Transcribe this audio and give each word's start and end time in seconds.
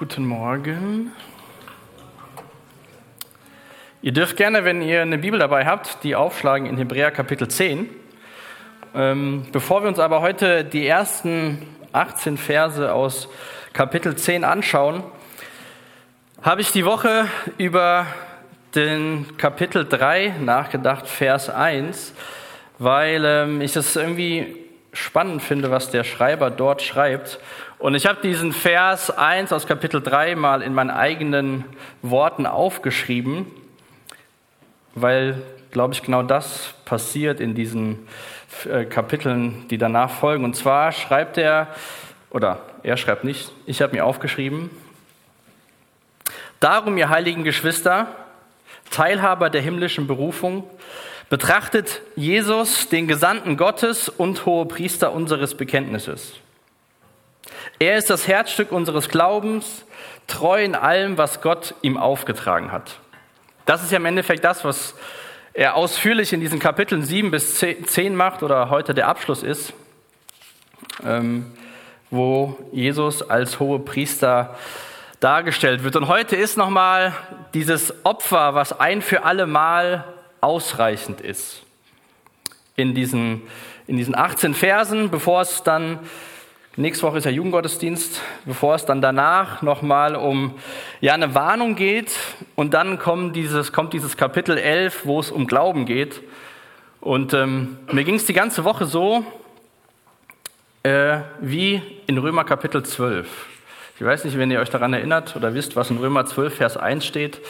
Guten 0.00 0.24
Morgen. 0.24 1.12
Ihr 4.00 4.12
dürft 4.12 4.38
gerne, 4.38 4.64
wenn 4.64 4.80
ihr 4.80 5.02
eine 5.02 5.18
Bibel 5.18 5.38
dabei 5.38 5.66
habt, 5.66 6.02
die 6.04 6.16
aufschlagen 6.16 6.66
in 6.66 6.78
Hebräer 6.78 7.10
Kapitel 7.10 7.48
10. 7.48 7.86
Ähm, 8.94 9.44
bevor 9.52 9.82
wir 9.82 9.88
uns 9.88 9.98
aber 9.98 10.22
heute 10.22 10.64
die 10.64 10.86
ersten 10.86 11.66
18 11.92 12.38
Verse 12.38 12.94
aus 12.94 13.28
Kapitel 13.74 14.16
10 14.16 14.42
anschauen, 14.42 15.04
habe 16.40 16.62
ich 16.62 16.72
die 16.72 16.86
Woche 16.86 17.26
über 17.58 18.06
den 18.74 19.36
Kapitel 19.36 19.86
3 19.86 20.36
nachgedacht, 20.40 21.06
Vers 21.08 21.50
1, 21.50 22.14
weil 22.78 23.22
ähm, 23.26 23.60
ich 23.60 23.74
das 23.74 23.94
irgendwie 23.96 24.56
spannend 24.94 25.42
finde, 25.42 25.70
was 25.70 25.90
der 25.90 26.04
Schreiber 26.04 26.50
dort 26.50 26.80
schreibt. 26.80 27.38
Und 27.80 27.94
ich 27.94 28.04
habe 28.04 28.20
diesen 28.20 28.52
Vers 28.52 29.10
1 29.10 29.54
aus 29.54 29.66
Kapitel 29.66 30.02
3 30.02 30.36
mal 30.36 30.60
in 30.60 30.74
meinen 30.74 30.90
eigenen 30.90 31.64
Worten 32.02 32.44
aufgeschrieben, 32.44 33.46
weil, 34.94 35.40
glaube 35.70 35.94
ich, 35.94 36.02
genau 36.02 36.22
das 36.22 36.74
passiert 36.84 37.40
in 37.40 37.54
diesen 37.54 38.06
äh, 38.70 38.84
Kapiteln, 38.84 39.66
die 39.68 39.78
danach 39.78 40.10
folgen. 40.10 40.44
Und 40.44 40.56
zwar 40.56 40.92
schreibt 40.92 41.38
er, 41.38 41.68
oder 42.28 42.60
er 42.82 42.98
schreibt 42.98 43.24
nicht, 43.24 43.50
ich 43.64 43.80
habe 43.80 43.96
mir 43.96 44.04
aufgeschrieben, 44.04 44.68
Darum, 46.60 46.98
ihr 46.98 47.08
heiligen 47.08 47.42
Geschwister, 47.42 48.08
Teilhaber 48.90 49.48
der 49.48 49.62
himmlischen 49.62 50.06
Berufung, 50.06 50.68
betrachtet 51.30 52.02
Jesus, 52.14 52.90
den 52.90 53.08
Gesandten 53.08 53.56
Gottes 53.56 54.10
und 54.10 54.44
hohe 54.44 54.66
Priester 54.66 55.14
unseres 55.14 55.54
Bekenntnisses. 55.54 56.34
Er 57.82 57.96
ist 57.96 58.10
das 58.10 58.28
Herzstück 58.28 58.72
unseres 58.72 59.08
Glaubens, 59.08 59.86
treu 60.26 60.62
in 60.62 60.74
allem, 60.74 61.16
was 61.16 61.40
Gott 61.40 61.74
ihm 61.80 61.96
aufgetragen 61.96 62.72
hat. 62.72 62.98
Das 63.64 63.82
ist 63.82 63.90
ja 63.90 63.96
im 63.96 64.04
Endeffekt 64.04 64.44
das, 64.44 64.66
was 64.66 64.94
er 65.54 65.76
ausführlich 65.76 66.34
in 66.34 66.40
diesen 66.40 66.58
Kapiteln 66.58 67.02
7 67.02 67.30
bis 67.30 67.54
10 67.54 68.14
macht 68.14 68.42
oder 68.42 68.68
heute 68.68 68.92
der 68.92 69.08
Abschluss 69.08 69.42
ist, 69.42 69.72
ähm, 71.06 71.52
wo 72.10 72.58
Jesus 72.70 73.22
als 73.22 73.58
hohe 73.60 73.78
Priester 73.78 74.58
dargestellt 75.20 75.82
wird. 75.82 75.96
Und 75.96 76.06
heute 76.06 76.36
ist 76.36 76.58
nochmal 76.58 77.14
dieses 77.54 78.04
Opfer, 78.04 78.54
was 78.54 78.78
ein 78.78 79.00
für 79.00 79.24
alle 79.24 79.46
Mal 79.46 80.04
ausreichend 80.42 81.22
ist. 81.22 81.62
In 82.76 82.94
diesen, 82.94 83.40
in 83.86 83.96
diesen 83.96 84.14
18 84.14 84.52
Versen, 84.52 85.08
bevor 85.08 85.40
es 85.40 85.62
dann, 85.62 86.00
nächste 86.76 87.06
Woche 87.06 87.18
ist 87.18 87.24
ja 87.24 87.30
Jugendgottesdienst, 87.30 88.20
bevor 88.44 88.74
es 88.74 88.86
dann 88.86 89.00
danach 89.00 89.62
nochmal 89.62 90.14
um 90.14 90.54
ja, 91.00 91.14
eine 91.14 91.34
Warnung 91.34 91.74
geht 91.74 92.12
und 92.54 92.74
dann 92.74 92.98
kommt 92.98 93.34
dieses, 93.34 93.72
kommt 93.72 93.92
dieses 93.92 94.16
Kapitel 94.16 94.56
11, 94.56 95.04
wo 95.04 95.20
es 95.20 95.30
um 95.30 95.46
Glauben 95.46 95.84
geht. 95.84 96.22
Und 97.00 97.34
ähm, 97.34 97.78
mir 97.90 98.04
ging 98.04 98.14
es 98.14 98.26
die 98.26 98.34
ganze 98.34 98.64
Woche 98.64 98.86
so, 98.86 99.24
äh, 100.82 101.18
wie 101.40 101.82
in 102.06 102.18
Römer 102.18 102.44
Kapitel 102.44 102.82
12. 102.82 103.28
Ich 103.96 104.04
weiß 104.04 104.24
nicht, 104.24 104.38
wenn 104.38 104.50
ihr 104.50 104.60
euch 104.60 104.70
daran 104.70 104.92
erinnert 104.92 105.36
oder 105.36 105.54
wisst, 105.54 105.76
was 105.76 105.90
in 105.90 105.98
Römer 105.98 106.24
12, 106.24 106.54
Vers 106.54 106.76
1 106.76 107.04
steht, 107.04 107.40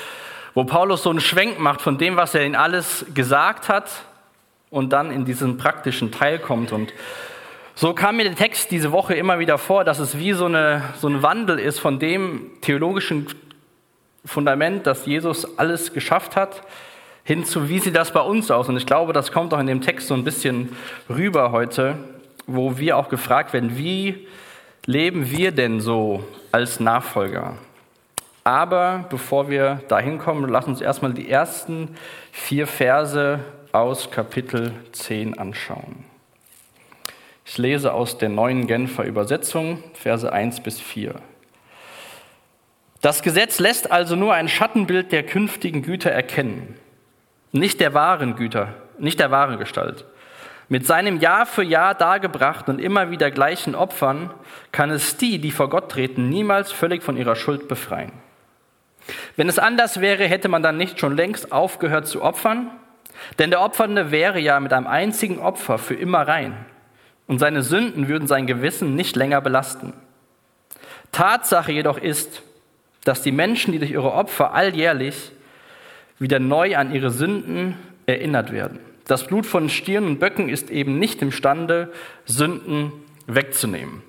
wo 0.54 0.64
Paulus 0.64 1.02
so 1.02 1.10
einen 1.10 1.20
Schwenk 1.20 1.58
macht 1.58 1.80
von 1.80 1.98
dem, 1.98 2.16
was 2.16 2.34
er 2.34 2.44
in 2.44 2.56
alles 2.56 3.06
gesagt 3.14 3.68
hat 3.68 3.90
und 4.70 4.92
dann 4.92 5.10
in 5.10 5.24
diesen 5.24 5.58
praktischen 5.58 6.10
Teil 6.10 6.38
kommt. 6.38 6.72
Und 6.72 6.92
so 7.80 7.94
kam 7.94 8.18
mir 8.18 8.24
der 8.24 8.34
Text 8.34 8.70
diese 8.72 8.92
Woche 8.92 9.14
immer 9.14 9.38
wieder 9.38 9.56
vor, 9.56 9.84
dass 9.84 10.00
es 10.00 10.18
wie 10.18 10.34
so, 10.34 10.44
eine, 10.44 10.82
so 10.98 11.08
ein 11.08 11.22
Wandel 11.22 11.58
ist 11.58 11.78
von 11.78 11.98
dem 11.98 12.50
theologischen 12.60 13.26
Fundament, 14.22 14.86
dass 14.86 15.06
Jesus 15.06 15.58
alles 15.58 15.94
geschafft 15.94 16.36
hat, 16.36 16.60
hin 17.24 17.42
zu, 17.46 17.70
wie 17.70 17.78
sieht 17.78 17.96
das 17.96 18.10
bei 18.10 18.20
uns 18.20 18.50
aus? 18.50 18.68
Und 18.68 18.76
ich 18.76 18.84
glaube, 18.84 19.14
das 19.14 19.32
kommt 19.32 19.54
auch 19.54 19.58
in 19.58 19.66
dem 19.66 19.80
Text 19.80 20.08
so 20.08 20.14
ein 20.14 20.24
bisschen 20.24 20.76
rüber 21.08 21.52
heute, 21.52 21.96
wo 22.46 22.76
wir 22.76 22.98
auch 22.98 23.08
gefragt 23.08 23.54
werden, 23.54 23.78
wie 23.78 24.28
leben 24.84 25.30
wir 25.30 25.50
denn 25.50 25.80
so 25.80 26.22
als 26.52 26.80
Nachfolger? 26.80 27.56
Aber 28.44 29.06
bevor 29.08 29.48
wir 29.48 29.80
dahin 29.88 30.18
kommen, 30.18 30.46
lass 30.50 30.66
uns 30.66 30.82
erstmal 30.82 31.14
die 31.14 31.30
ersten 31.30 31.96
vier 32.30 32.66
Verse 32.66 33.40
aus 33.72 34.10
Kapitel 34.10 34.74
10 34.92 35.38
anschauen. 35.38 36.09
Ich 37.50 37.58
lese 37.58 37.92
aus 37.92 38.16
der 38.16 38.28
neuen 38.28 38.68
Genfer 38.68 39.02
Übersetzung, 39.02 39.82
Verse 39.94 40.32
1 40.32 40.60
bis 40.60 40.78
4. 40.78 41.16
Das 43.00 43.22
Gesetz 43.22 43.58
lässt 43.58 43.90
also 43.90 44.14
nur 44.14 44.34
ein 44.34 44.48
Schattenbild 44.48 45.10
der 45.10 45.24
künftigen 45.24 45.82
Güter 45.82 46.12
erkennen, 46.12 46.76
nicht 47.50 47.80
der 47.80 47.92
wahren 47.92 48.36
Güter, 48.36 48.68
nicht 49.00 49.18
der 49.18 49.32
wahren 49.32 49.58
Gestalt. 49.58 50.04
Mit 50.68 50.86
seinem 50.86 51.18
Jahr 51.18 51.44
für 51.44 51.64
Jahr 51.64 51.96
dargebrachten 51.96 52.76
und 52.76 52.80
immer 52.80 53.10
wieder 53.10 53.32
gleichen 53.32 53.74
Opfern 53.74 54.32
kann 54.70 54.92
es 54.92 55.16
die, 55.16 55.40
die 55.40 55.50
vor 55.50 55.70
Gott 55.70 55.90
treten, 55.90 56.28
niemals 56.28 56.70
völlig 56.70 57.02
von 57.02 57.16
ihrer 57.16 57.34
Schuld 57.34 57.66
befreien. 57.66 58.12
Wenn 59.34 59.48
es 59.48 59.58
anders 59.58 60.00
wäre, 60.00 60.22
hätte 60.28 60.46
man 60.48 60.62
dann 60.62 60.76
nicht 60.76 61.00
schon 61.00 61.16
längst 61.16 61.50
aufgehört 61.50 62.06
zu 62.06 62.22
opfern? 62.22 62.70
Denn 63.40 63.50
der 63.50 63.60
Opfernde 63.60 64.12
wäre 64.12 64.38
ja 64.38 64.60
mit 64.60 64.72
einem 64.72 64.86
einzigen 64.86 65.40
Opfer 65.40 65.78
für 65.78 65.94
immer 65.94 66.28
rein 66.28 66.54
und 67.30 67.38
seine 67.38 67.62
Sünden 67.62 68.08
würden 68.08 68.26
sein 68.26 68.48
Gewissen 68.48 68.96
nicht 68.96 69.14
länger 69.14 69.40
belasten. 69.40 69.92
Tatsache 71.12 71.70
jedoch 71.70 71.96
ist, 71.96 72.42
dass 73.04 73.22
die 73.22 73.30
Menschen, 73.30 73.70
die 73.70 73.78
durch 73.78 73.92
ihre 73.92 74.12
Opfer 74.12 74.52
alljährlich 74.52 75.30
wieder 76.18 76.40
neu 76.40 76.76
an 76.76 76.92
ihre 76.92 77.12
Sünden 77.12 77.76
erinnert 78.06 78.50
werden. 78.50 78.80
Das 79.06 79.28
Blut 79.28 79.46
von 79.46 79.68
Stieren 79.68 80.06
und 80.06 80.18
Böcken 80.18 80.48
ist 80.48 80.70
eben 80.70 80.98
nicht 80.98 81.22
imstande, 81.22 81.92
Sünden 82.24 82.90
wegzunehmen. 83.28 84.02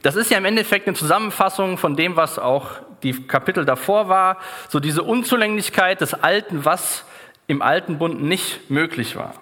Das 0.00 0.16
ist 0.16 0.30
ja 0.30 0.38
im 0.38 0.46
Endeffekt 0.46 0.86
eine 0.86 0.96
Zusammenfassung 0.96 1.76
von 1.76 1.94
dem, 1.94 2.16
was 2.16 2.38
auch 2.38 2.70
die 3.02 3.12
Kapitel 3.26 3.66
davor 3.66 4.08
war, 4.08 4.38
so 4.70 4.80
diese 4.80 5.02
Unzulänglichkeit 5.02 6.00
des 6.00 6.14
Alten, 6.14 6.64
was 6.64 7.04
im 7.48 7.60
alten 7.60 7.98
Bund 7.98 8.22
nicht 8.22 8.70
möglich 8.70 9.14
war. 9.14 9.34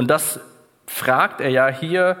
Und 0.00 0.06
das 0.06 0.40
fragt 0.86 1.42
er 1.42 1.50
ja 1.50 1.68
hier, 1.68 2.16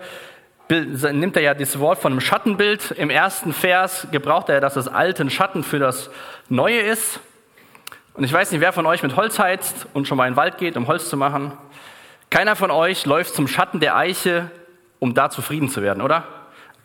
nimmt 0.68 1.34
er 1.34 1.42
ja 1.42 1.54
das 1.54 1.78
Wort 1.78 1.98
von 1.98 2.12
einem 2.12 2.20
Schattenbild. 2.20 2.90
Im 2.90 3.08
ersten 3.08 3.54
Vers 3.54 4.06
gebraucht 4.10 4.50
er, 4.50 4.60
dass 4.60 4.74
das 4.74 4.86
Alte 4.86 5.30
Schatten 5.30 5.64
für 5.64 5.78
das 5.78 6.10
Neue 6.50 6.80
ist. 6.80 7.20
Und 8.12 8.24
ich 8.24 8.34
weiß 8.34 8.52
nicht, 8.52 8.60
wer 8.60 8.74
von 8.74 8.84
euch 8.84 9.02
mit 9.02 9.16
Holz 9.16 9.38
heizt 9.38 9.86
und 9.94 10.06
schon 10.06 10.18
mal 10.18 10.26
in 10.26 10.34
den 10.34 10.36
Wald 10.36 10.58
geht, 10.58 10.76
um 10.76 10.88
Holz 10.88 11.08
zu 11.08 11.16
machen. 11.16 11.52
Keiner 12.28 12.54
von 12.54 12.70
euch 12.70 13.06
läuft 13.06 13.34
zum 13.34 13.48
Schatten 13.48 13.80
der 13.80 13.96
Eiche, 13.96 14.50
um 14.98 15.14
da 15.14 15.30
zufrieden 15.30 15.70
zu 15.70 15.80
werden, 15.80 16.02
oder? 16.02 16.24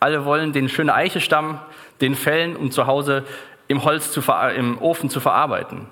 Alle 0.00 0.24
wollen 0.24 0.54
den 0.54 0.70
schönen 0.70 0.88
Eichestamm, 0.88 1.60
den 2.00 2.14
fällen, 2.14 2.56
um 2.56 2.70
zu 2.70 2.86
Hause 2.86 3.24
im 3.68 3.84
Holz 3.84 4.12
zu, 4.12 4.22
im 4.56 4.80
Ofen 4.80 5.10
zu 5.10 5.20
verarbeiten. 5.20 5.88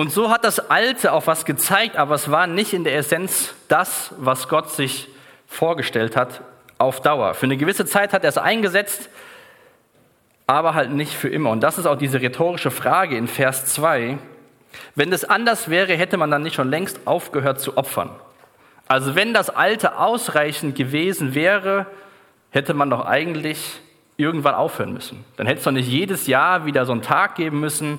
Und 0.00 0.10
so 0.10 0.30
hat 0.30 0.44
das 0.44 0.70
Alte 0.70 1.12
auch 1.12 1.26
was 1.26 1.44
gezeigt, 1.44 1.98
aber 1.98 2.14
es 2.14 2.30
war 2.30 2.46
nicht 2.46 2.72
in 2.72 2.84
der 2.84 2.96
Essenz 2.96 3.52
das, 3.68 4.14
was 4.16 4.48
Gott 4.48 4.70
sich 4.70 5.08
vorgestellt 5.46 6.16
hat, 6.16 6.40
auf 6.78 7.02
Dauer. 7.02 7.34
Für 7.34 7.44
eine 7.44 7.58
gewisse 7.58 7.84
Zeit 7.84 8.14
hat 8.14 8.24
er 8.24 8.30
es 8.30 8.38
eingesetzt, 8.38 9.10
aber 10.46 10.72
halt 10.72 10.90
nicht 10.90 11.12
für 11.12 11.28
immer. 11.28 11.50
Und 11.50 11.60
das 11.60 11.76
ist 11.76 11.84
auch 11.84 11.98
diese 11.98 12.22
rhetorische 12.22 12.70
Frage 12.70 13.18
in 13.18 13.28
Vers 13.28 13.66
2. 13.74 14.16
Wenn 14.94 15.12
es 15.12 15.26
anders 15.26 15.68
wäre, 15.68 15.92
hätte 15.92 16.16
man 16.16 16.30
dann 16.30 16.44
nicht 16.44 16.54
schon 16.54 16.70
längst 16.70 17.00
aufgehört 17.06 17.60
zu 17.60 17.76
opfern. 17.76 18.08
Also 18.88 19.16
wenn 19.16 19.34
das 19.34 19.50
Alte 19.50 19.98
ausreichend 19.98 20.76
gewesen 20.76 21.34
wäre, 21.34 21.84
hätte 22.52 22.72
man 22.72 22.88
doch 22.88 23.04
eigentlich 23.04 23.82
irgendwann 24.16 24.54
aufhören 24.54 24.94
müssen. 24.94 25.26
Dann 25.36 25.46
hätte 25.46 25.58
es 25.58 25.64
doch 25.64 25.72
nicht 25.72 25.90
jedes 25.90 26.26
Jahr 26.26 26.64
wieder 26.64 26.86
so 26.86 26.92
einen 26.92 27.02
Tag 27.02 27.34
geben 27.34 27.60
müssen, 27.60 27.98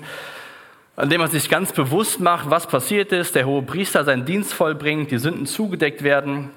an 0.96 1.10
dem 1.10 1.22
man 1.22 1.30
sich 1.30 1.50
ganz 1.50 1.72
bewusst 1.72 2.20
macht, 2.20 2.50
was 2.50 2.68
passiert 2.68 3.12
ist, 3.12 3.36
der 3.36 3.46
hohe 3.46 3.62
Priester 3.62 4.04
seinen 4.04 4.26
Dienst 4.26 4.54
vollbringt, 4.54 5.12
die 5.12 5.18
Sünden 5.18 5.46
zugedeckt 5.46 6.04
werden. 6.04 6.50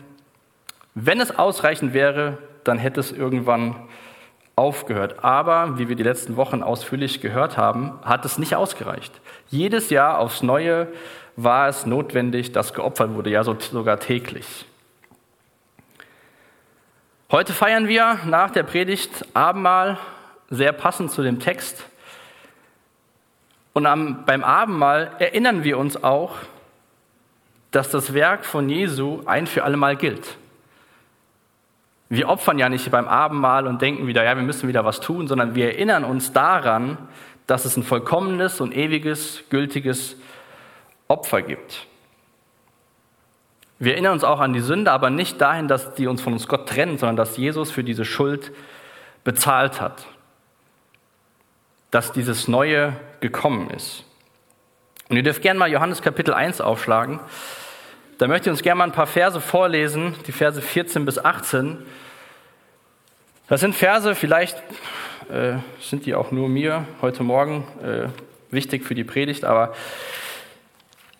Wenn 0.94 1.20
es 1.20 1.36
ausreichend 1.36 1.94
wäre, 1.94 2.38
dann 2.64 2.78
hätte 2.78 3.00
es 3.00 3.12
irgendwann 3.12 3.76
aufgehört. 4.56 5.24
Aber, 5.24 5.78
wie 5.78 5.88
wir 5.88 5.96
die 5.96 6.02
letzten 6.02 6.36
Wochen 6.36 6.62
ausführlich 6.62 7.20
gehört 7.20 7.56
haben, 7.56 7.92
hat 8.04 8.24
es 8.24 8.38
nicht 8.38 8.54
ausgereicht. 8.54 9.12
Jedes 9.48 9.90
Jahr 9.90 10.18
aufs 10.18 10.42
Neue 10.42 10.88
war 11.36 11.68
es 11.68 11.86
notwendig, 11.86 12.52
dass 12.52 12.74
geopfert 12.74 13.14
wurde, 13.14 13.30
ja 13.30 13.42
sogar 13.44 13.98
täglich. 13.98 14.66
Heute 17.30 17.52
feiern 17.52 17.88
wir 17.88 18.20
nach 18.26 18.50
der 18.50 18.62
Predigt 18.62 19.26
Abendmahl, 19.34 19.98
sehr 20.50 20.72
passend 20.72 21.10
zu 21.10 21.22
dem 21.22 21.40
Text. 21.40 21.84
Und 23.74 23.86
am, 23.86 24.24
beim 24.24 24.42
Abendmahl 24.42 25.10
erinnern 25.18 25.64
wir 25.64 25.76
uns 25.78 26.02
auch, 26.02 26.36
dass 27.72 27.90
das 27.90 28.14
Werk 28.14 28.46
von 28.46 28.68
Jesu 28.68 29.22
ein 29.26 29.48
für 29.48 29.64
allemal 29.64 29.96
gilt. 29.96 30.38
Wir 32.08 32.28
opfern 32.28 32.58
ja 32.58 32.68
nicht 32.68 32.88
beim 32.92 33.08
Abendmahl 33.08 33.66
und 33.66 33.82
denken 33.82 34.06
wieder, 34.06 34.22
ja, 34.22 34.36
wir 34.36 34.44
müssen 34.44 34.68
wieder 34.68 34.84
was 34.84 35.00
tun, 35.00 35.26
sondern 35.26 35.56
wir 35.56 35.72
erinnern 35.72 36.04
uns 36.04 36.32
daran, 36.32 36.96
dass 37.48 37.64
es 37.64 37.76
ein 37.76 37.82
vollkommenes 37.82 38.60
und 38.60 38.74
ewiges, 38.76 39.42
gültiges 39.50 40.16
Opfer 41.08 41.42
gibt. 41.42 41.88
Wir 43.80 43.94
erinnern 43.94 44.12
uns 44.12 44.22
auch 44.22 44.38
an 44.38 44.52
die 44.52 44.60
Sünde, 44.60 44.92
aber 44.92 45.10
nicht 45.10 45.40
dahin, 45.40 45.66
dass 45.66 45.94
die 45.94 46.06
uns 46.06 46.22
von 46.22 46.32
uns 46.32 46.46
Gott 46.46 46.68
trennen, 46.68 46.96
sondern 46.96 47.16
dass 47.16 47.36
Jesus 47.36 47.72
für 47.72 47.82
diese 47.82 48.04
Schuld 48.04 48.52
bezahlt 49.24 49.80
hat. 49.80 50.06
Dass 51.90 52.12
dieses 52.12 52.46
Neue 52.46 52.94
gekommen 53.24 53.70
ist. 53.70 54.04
Und 55.08 55.16
ihr 55.16 55.22
dürft 55.22 55.40
gerne 55.40 55.58
mal 55.58 55.70
Johannes 55.70 56.02
Kapitel 56.02 56.34
1 56.34 56.60
aufschlagen. 56.60 57.20
Da 58.18 58.28
möchte 58.28 58.50
ich 58.50 58.52
uns 58.52 58.62
gerne 58.62 58.80
mal 58.80 58.84
ein 58.84 58.92
paar 58.92 59.06
Verse 59.06 59.40
vorlesen, 59.40 60.14
die 60.26 60.32
Verse 60.32 60.60
14 60.60 61.06
bis 61.06 61.18
18. 61.18 61.78
Das 63.48 63.62
sind 63.62 63.74
Verse, 63.74 64.14
vielleicht 64.14 64.58
äh, 65.30 65.54
sind 65.80 66.04
die 66.04 66.14
auch 66.14 66.32
nur 66.32 66.50
mir 66.50 66.86
heute 67.00 67.22
Morgen 67.22 67.66
äh, 67.82 68.08
wichtig 68.52 68.84
für 68.84 68.94
die 68.94 69.04
Predigt, 69.04 69.46
aber 69.46 69.72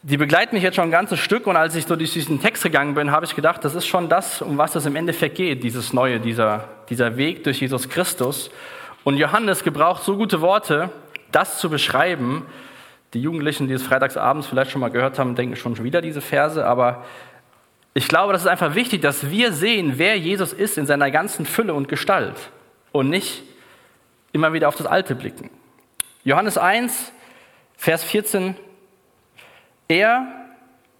die 0.03 0.19
begleiten 0.19 0.55
mich 0.55 0.62
jetzt 0.62 0.75
schon 0.75 0.89
ein 0.89 0.91
ganzes 0.91 1.21
Stück 1.21 1.47
und 1.47 1.56
als 1.56 1.75
ich 1.75 1.87
so 1.87 1.97
durch 1.97 2.12
diesen 2.12 2.43
Text 2.43 2.65
gegangen 2.65 2.95
bin, 2.95 3.12
habe 3.12 3.25
ich 3.25 3.35
gedacht, 3.35 3.65
das 3.65 3.75
ist 3.75 3.87
schon 3.87 4.11
das, 4.11 4.43
um 4.43 4.59
was 4.59 4.75
es 4.75 4.85
im 4.85 4.95
Endeffekt 4.95 5.37
geht, 5.37 5.65
dieses 5.65 5.95
Neue, 5.95 6.21
dieser, 6.21 6.69
dieser 6.91 7.17
Weg 7.17 7.45
durch 7.45 7.62
Jesus 7.62 7.89
Christus. 7.89 8.51
Und 9.05 9.17
Johannes 9.17 9.65
gebraucht 9.65 10.03
so 10.05 10.19
gute 10.19 10.43
Worte, 10.43 10.91
das 11.34 11.58
zu 11.58 11.70
beschreiben. 11.70 12.46
Die 13.12 13.20
Jugendlichen, 13.20 13.69
die 13.69 13.75
es 13.75 13.82
freitagsabends 13.82 14.46
vielleicht 14.46 14.70
schon 14.70 14.81
mal 14.81 14.90
gehört 14.90 15.19
haben, 15.19 15.34
denken 15.34 15.56
schon 15.56 15.82
wieder 15.82 16.00
diese 16.00 16.20
Verse, 16.20 16.64
aber 16.64 17.04
ich 17.96 18.08
glaube, 18.08 18.32
das 18.32 18.42
ist 18.42 18.48
einfach 18.48 18.75
wichtig, 18.75 19.02
dass 19.02 19.31
wir 19.31 19.52
sehen, 19.52 19.94
wer 19.96 20.19
Jesus 20.19 20.52
ist 20.52 20.78
in 20.78 20.86
seiner 20.86 21.12
ganzen 21.12 21.46
Fülle 21.46 21.75
und 21.75 21.88
Gestalt 21.88 22.36
und 22.90 23.08
nicht 23.08 23.44
immer 24.32 24.52
wieder 24.52 24.66
auf 24.66 24.75
das 24.75 24.86
Alte 24.86 25.14
blicken. 25.14 25.48
Johannes 26.25 26.58
1, 26.58 27.12
Vers 27.76 28.02
14 28.02 28.56
er, 29.86 30.26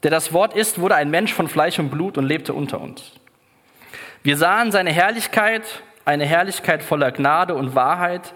der 0.02 0.10
das 0.10 0.32
Wort 0.32 0.54
ist, 0.54 0.81
wurde 0.81 0.94
ein 0.94 1.10
Mensch 1.10 1.32
von 1.32 1.48
Fleisch 1.48 1.78
und 1.78 1.90
Blut 1.90 2.19
und 2.19 2.26
lebte 2.26 2.52
unter 2.52 2.81
uns. 2.81 3.12
Wir 4.22 4.36
sahen 4.36 4.70
seine 4.70 4.92
Herrlichkeit, 4.92 5.82
eine 6.04 6.26
Herrlichkeit 6.26 6.82
voller 6.82 7.10
Gnade 7.10 7.54
und 7.54 7.75
Wahrheit, 7.75 8.34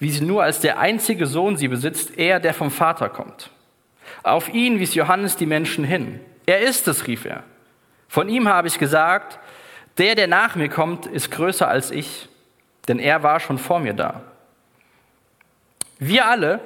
wie 0.00 0.10
sie 0.10 0.24
nur 0.24 0.42
als 0.42 0.58
der 0.60 0.80
einzige 0.80 1.26
Sohn 1.26 1.56
sie 1.56 1.68
besitzt, 1.68 2.18
er, 2.18 2.40
der 2.40 2.54
vom 2.54 2.70
Vater 2.70 3.08
kommt. 3.08 3.50
Auf 4.24 4.48
ihn 4.48 4.80
wies 4.80 4.94
Johannes 4.94 5.36
die 5.36 5.46
Menschen 5.46 5.84
hin. 5.84 6.20
Er 6.46 6.60
ist 6.60 6.88
es, 6.88 7.06
rief 7.06 7.24
er. 7.24 7.44
Von 8.08 8.28
ihm 8.28 8.48
habe 8.48 8.66
ich 8.66 8.78
gesagt, 8.78 9.38
der, 9.98 10.14
der 10.14 10.26
nach 10.26 10.56
mir 10.56 10.68
kommt, 10.68 11.06
ist 11.06 11.30
größer 11.30 11.68
als 11.68 11.90
ich, 11.90 12.28
denn 12.88 12.98
er 12.98 13.22
war 13.22 13.38
schon 13.38 13.58
vor 13.58 13.78
mir 13.78 13.92
da. 13.94 14.22
Wir 15.98 16.26
alle, 16.26 16.60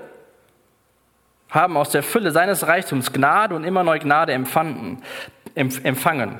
haben 1.50 1.76
aus 1.76 1.90
der 1.90 2.02
Fülle 2.02 2.30
seines 2.30 2.66
Reichtums 2.66 3.12
Gnade 3.12 3.54
und 3.54 3.64
immer 3.64 3.82
neue 3.82 3.98
Gnade 3.98 4.32
empfanden, 4.32 5.02
empfangen. 5.54 6.38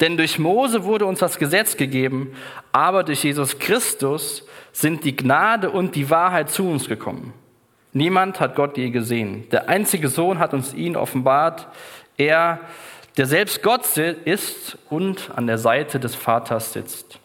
Denn 0.00 0.16
durch 0.16 0.38
Mose 0.38 0.84
wurde 0.84 1.06
uns 1.06 1.20
das 1.20 1.38
Gesetz 1.38 1.76
gegeben, 1.76 2.34
aber 2.72 3.04
durch 3.04 3.24
Jesus 3.24 3.58
Christus 3.58 4.47
sind 4.78 5.02
die 5.02 5.16
Gnade 5.16 5.70
und 5.70 5.96
die 5.96 6.08
Wahrheit 6.08 6.50
zu 6.50 6.70
uns 6.70 6.86
gekommen. 6.86 7.32
Niemand 7.92 8.38
hat 8.38 8.54
Gott 8.54 8.76
je 8.76 8.90
gesehen. 8.90 9.48
Der 9.50 9.68
einzige 9.68 10.08
Sohn 10.08 10.38
hat 10.38 10.54
uns 10.54 10.72
ihn 10.72 10.94
offenbart. 10.94 11.66
Er, 12.16 12.60
der 13.16 13.26
selbst 13.26 13.64
Gott 13.64 13.96
ist 13.96 14.78
und 14.88 15.32
an 15.34 15.48
der 15.48 15.58
Seite 15.58 15.98
des 15.98 16.14
Vaters 16.14 16.74
sitzt. 16.74 17.18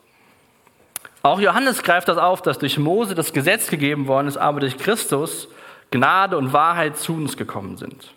Auch 1.21 1.39
Johannes 1.39 1.83
greift 1.83 2.07
das 2.07 2.17
auf, 2.17 2.41
dass 2.41 2.57
durch 2.57 2.79
Mose 2.79 3.13
das 3.13 3.33
Gesetz 3.33 3.67
gegeben 3.67 4.07
worden 4.07 4.27
ist, 4.27 4.37
aber 4.37 4.59
durch 4.59 4.79
Christus 4.79 5.47
Gnade 5.91 6.39
und 6.39 6.53
Wahrheit 6.53 6.97
zu 6.97 7.13
uns 7.13 7.37
gekommen 7.37 7.77
sind. 7.77 8.15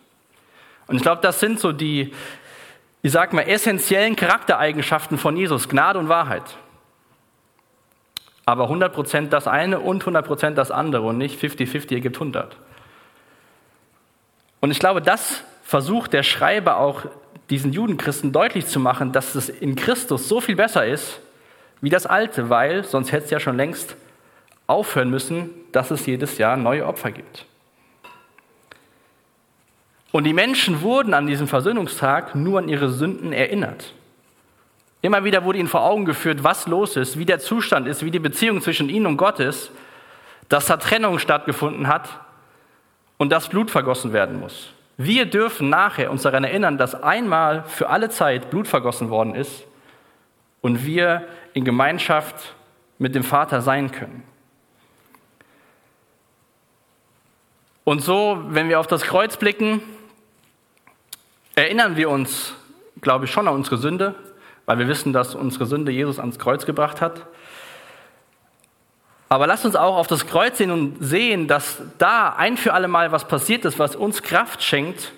Und 0.87 0.95
ich 0.95 1.03
glaube, 1.03 1.21
das 1.21 1.39
sind 1.39 1.59
so 1.59 1.73
die, 1.73 2.11
ich 3.03 3.11
sag 3.11 3.33
mal, 3.33 3.43
essentiellen 3.43 4.15
Charaktereigenschaften 4.15 5.19
von 5.19 5.37
Jesus, 5.37 5.69
Gnade 5.69 5.99
und 5.99 6.09
Wahrheit. 6.09 6.57
Aber 8.47 8.69
100% 8.69 9.27
das 9.27 9.45
eine 9.45 9.81
und 9.81 10.05
100% 10.05 10.51
das 10.51 10.71
andere 10.71 11.01
und 11.01 11.17
nicht 11.17 11.37
50-50 11.37 11.95
ergibt 11.95 12.15
100. 12.15 12.55
Und 14.61 14.71
ich 14.71 14.79
glaube, 14.79 15.01
das 15.01 15.43
versucht 15.63 16.13
der 16.13 16.23
Schreiber 16.23 16.77
auch 16.77 17.03
diesen 17.49 17.73
Judenchristen 17.73 18.31
deutlich 18.31 18.65
zu 18.65 18.79
machen, 18.79 19.11
dass 19.11 19.35
es 19.35 19.49
in 19.49 19.75
Christus 19.75 20.29
so 20.29 20.39
viel 20.39 20.55
besser 20.55 20.87
ist 20.87 21.19
wie 21.81 21.89
das 21.89 22.05
Alte, 22.05 22.49
weil 22.49 22.85
sonst 22.85 23.11
hätte 23.11 23.25
es 23.25 23.31
ja 23.31 23.41
schon 23.41 23.57
längst 23.57 23.97
aufhören 24.65 25.09
müssen, 25.09 25.49
dass 25.73 25.91
es 25.91 26.05
jedes 26.05 26.37
Jahr 26.37 26.55
neue 26.55 26.85
Opfer 26.85 27.11
gibt. 27.11 27.45
Und 30.13 30.23
die 30.23 30.31
Menschen 30.31 30.81
wurden 30.81 31.13
an 31.13 31.27
diesem 31.27 31.49
Versöhnungstag 31.49 32.33
nur 32.33 32.59
an 32.59 32.69
ihre 32.69 32.89
Sünden 32.91 33.33
erinnert. 33.33 33.93
Immer 35.01 35.23
wieder 35.23 35.43
wurde 35.43 35.59
ihnen 35.59 35.67
vor 35.67 35.83
Augen 35.83 36.05
geführt, 36.05 36.43
was 36.43 36.67
los 36.67 36.95
ist, 36.95 37.19
wie 37.19 37.25
der 37.25 37.39
Zustand 37.39 37.87
ist, 37.87 38.03
wie 38.03 38.11
die 38.11 38.19
Beziehung 38.19 38.61
zwischen 38.61 38.89
ihnen 38.89 39.05
und 39.05 39.17
Gott 39.17 39.39
ist, 39.39 39.71
dass 40.49 40.65
da 40.65 40.77
Trennung 40.77 41.19
stattgefunden 41.19 41.87
hat 41.87 42.09
und 43.17 43.31
dass 43.31 43.49
Blut 43.49 43.69
vergossen 43.69 44.13
werden 44.13 44.39
muss. 44.39 44.69
Wir 44.97 45.27
dürfen 45.27 45.69
nachher 45.69 46.09
uns 46.09 46.23
daran 46.23 46.43
erinnern, 46.43 46.77
dass 46.77 46.95
einmal 46.95 47.63
für 47.63 47.89
alle 47.89 48.09
Zeit 48.09 48.49
Blut 48.49 48.67
vergossen 48.67 49.09
worden 49.09 49.35
ist 49.35 49.65
und 50.61 50.85
wir 50.85 51.27
in 51.53 51.63
Gemeinschaft 51.63 52.55
mit 52.97 53.13
dem 53.13 53.23
Vater 53.23 53.61
sein 53.61 53.91
können. 53.91 54.23
Und 57.83 58.01
so, 58.01 58.43
wenn 58.49 58.67
wir 58.67 58.79
auf 58.79 58.87
das 58.87 59.03
Kreuz 59.03 59.37
blicken, 59.37 59.81
erinnern 61.55 61.95
wir 61.95 62.09
uns, 62.09 62.53
glaube 63.01 63.25
ich, 63.25 63.31
schon 63.31 63.47
an 63.47 63.53
unsere 63.53 63.77
Sünde, 63.77 64.15
weil 64.67 64.77
wir 64.77 64.87
wissen, 64.87 65.13
dass 65.13 65.33
unsere 65.33 65.65
Sünde 65.65 65.91
Jesus 65.91 66.19
ans 66.19 66.37
Kreuz 66.37 66.67
gebracht 66.67 67.01
hat. 67.01 67.25
Aber 69.29 69.47
lasst 69.47 69.65
uns 69.65 69.75
auch 69.75 69.95
auf 69.95 70.07
das 70.07 70.27
Kreuz 70.27 70.57
sehen 70.57 70.71
und 70.71 70.97
sehen, 70.99 71.47
dass 71.47 71.81
da 71.97 72.29
ein 72.29 72.57
für 72.57 72.73
alle 72.73 72.87
Mal 72.87 73.11
was 73.11 73.27
passiert 73.27 73.65
ist, 73.65 73.79
was 73.79 73.95
uns 73.95 74.21
Kraft 74.21 74.61
schenkt 74.61 75.13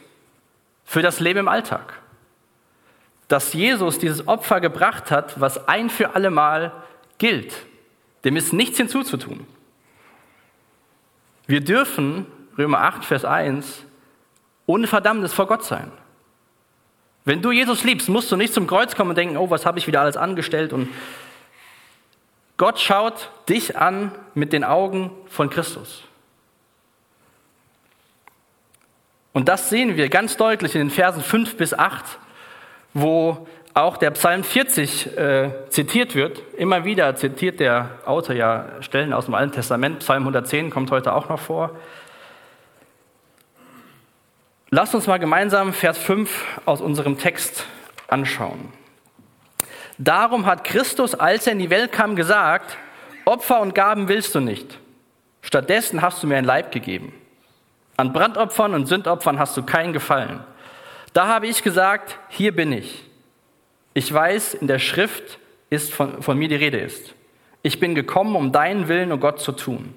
für 0.86 1.02
das 1.02 1.20
Leben 1.20 1.40
im 1.40 1.48
Alltag. 1.48 1.94
Dass 3.28 3.54
Jesus 3.54 4.00
dieses 4.00 4.28
Opfer 4.28 4.62
gebracht 4.62 5.12
hat, 5.12 5.40
was 5.42 5.68
ein 5.68 5.90
für 5.90 6.16
alle 6.16 6.30
Mal 6.30 6.72
gilt. 7.18 7.54
Dem 8.24 8.38
ist 8.38 8.54
nichts 8.54 8.78
hinzuzutun. 8.78 9.46
Wir 11.48 11.62
dürfen, 11.62 12.28
Römer 12.58 12.82
8, 12.82 13.04
Vers 13.04 13.26
1, 13.26 13.84
ohne 14.68 14.86
Verdammnis 14.86 15.34
vor 15.34 15.48
Gott 15.48 15.64
sein. 15.64 15.92
Wenn 17.26 17.42
du 17.42 17.52
Jesus 17.52 17.84
liebst, 17.84 18.10
musst 18.10 18.32
du 18.32 18.36
nicht 18.36 18.54
zum 18.54 18.68
Kreuz 18.68 18.96
kommen 18.96 19.12
und 19.12 19.18
denken, 19.18 19.38
oh, 19.38 19.50
was 19.50 19.66
habe 19.66 19.80
ich 19.80 19.88
wieder 19.88 20.02
alles 20.02 20.18
angestellt? 20.18 20.74
Und 20.74 20.90
Gott 22.58 22.80
schaut 22.80 23.30
dich 23.48 23.78
an 23.78 24.12
mit 24.34 24.52
den 24.52 24.64
Augen 24.64 25.12
von 25.28 25.50
Christus. 25.50 26.04
Und 29.32 29.48
das 29.48 29.70
sehen 29.70 29.96
wir 29.96 30.10
ganz 30.10 30.38
deutlich 30.38 30.76
in 30.76 30.82
den 30.82 30.90
Versen 30.90 31.24
5 31.24 31.56
bis 31.56 31.74
8, 31.74 32.04
wo 32.94 33.48
auch 33.74 33.98
der 33.98 34.12
Psalm 34.12 34.44
40 34.44 35.18
äh, 35.18 35.52
zitiert 35.70 36.16
wird. 36.16 36.42
Immer 36.58 36.84
wieder 36.84 37.16
zitiert 37.16 37.60
der 37.60 37.92
Autor 38.06 38.36
ja 38.36 38.66
Stellen 38.82 39.14
aus 39.14 39.26
dem 39.26 39.36
Alten 39.36 39.54
Testament. 39.54 40.00
Psalm 40.00 40.24
110 40.24 40.70
kommt 40.70 40.92
heute 40.92 41.14
auch 41.14 41.30
noch 41.30 41.40
vor. 41.40 41.72
Lasst 44.72 44.94
uns 44.94 45.08
mal 45.08 45.18
gemeinsam 45.18 45.74
Vers 45.74 45.98
5 45.98 46.60
aus 46.66 46.80
unserem 46.80 47.18
Text 47.18 47.66
anschauen. 48.08 48.72
Darum 49.98 50.46
hat 50.46 50.64
Christus, 50.64 51.16
als 51.16 51.48
er 51.48 51.54
in 51.54 51.60
die 51.60 51.72
Welt 51.72 51.92
kam, 51.92 52.16
gesagt, 52.16 52.78
Opfer 53.26 53.62
und 53.62 53.74
Gaben 53.74 54.08
willst 54.08 54.36
du 54.36 54.40
nicht. 54.40 54.78
Stattdessen 55.42 56.04
hast 56.04 56.22
du 56.22 56.28
mir 56.28 56.38
ein 56.38 56.46
Leib 56.46 56.72
gegeben. 56.72 57.14
An 57.98 58.14
Brandopfern 58.14 58.76
und 58.76 58.86
Sündopfern 58.86 59.40
hast 59.40 59.58
du 59.58 59.64
keinen 59.64 59.92
Gefallen. 59.92 60.44
Da 61.14 61.28
habe 61.28 61.48
ich 61.48 61.64
gesagt, 61.64 62.20
hier 62.30 62.56
bin 62.56 62.72
ich. 62.72 63.04
Ich 63.96 64.14
weiß, 64.14 64.54
in 64.54 64.68
der 64.68 64.80
Schrift 64.80 65.40
ist 65.72 65.92
von, 65.92 66.22
von 66.22 66.38
mir 66.38 66.48
die 66.48 66.56
Rede 66.56 66.78
ist. 66.78 67.16
Ich 67.64 67.80
bin 67.80 67.96
gekommen, 67.96 68.36
um 68.36 68.52
deinen 68.52 68.88
Willen, 68.88 69.12
und 69.12 69.20
Gott, 69.20 69.40
zu 69.42 69.52
tun. 69.52 69.96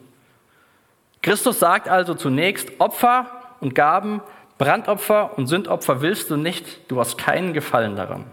Christus 1.21 1.59
sagt 1.59 1.89
also 1.89 2.15
zunächst, 2.15 2.81
Opfer 2.81 3.31
und 3.61 3.75
Gaben 3.75 4.23
Brandopfer 4.63 5.37
und 5.37 5.49
Sündopfer 5.49 6.03
willst 6.03 6.31
du 6.31 6.37
nicht, 6.37 6.89
du 6.89 7.01
hast 7.01 7.19
keinen 7.19 7.53
Gefallen 7.53 7.97
daran. 7.97 8.27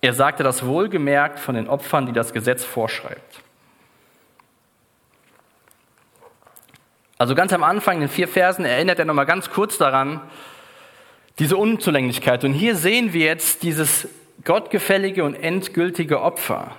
Er 0.00 0.14
sagte 0.14 0.42
das 0.42 0.66
wohlgemerkt 0.66 1.38
von 1.38 1.54
den 1.54 1.68
Opfern, 1.68 2.06
die 2.06 2.12
das 2.12 2.32
Gesetz 2.32 2.64
vorschreibt. 2.64 3.40
Also 7.18 7.36
ganz 7.36 7.52
am 7.52 7.62
Anfang, 7.62 7.96
in 7.96 8.00
den 8.00 8.08
vier 8.08 8.26
Versen, 8.26 8.64
erinnert 8.64 8.98
er 8.98 9.04
nochmal 9.04 9.26
ganz 9.26 9.50
kurz 9.50 9.78
daran, 9.78 10.22
diese 11.38 11.56
Unzulänglichkeit. 11.56 12.42
Und 12.42 12.52
hier 12.52 12.74
sehen 12.74 13.12
wir 13.12 13.26
jetzt 13.26 13.62
dieses 13.62 14.08
gottgefällige 14.44 15.22
und 15.22 15.36
endgültige 15.36 16.20
Opfer. 16.20 16.72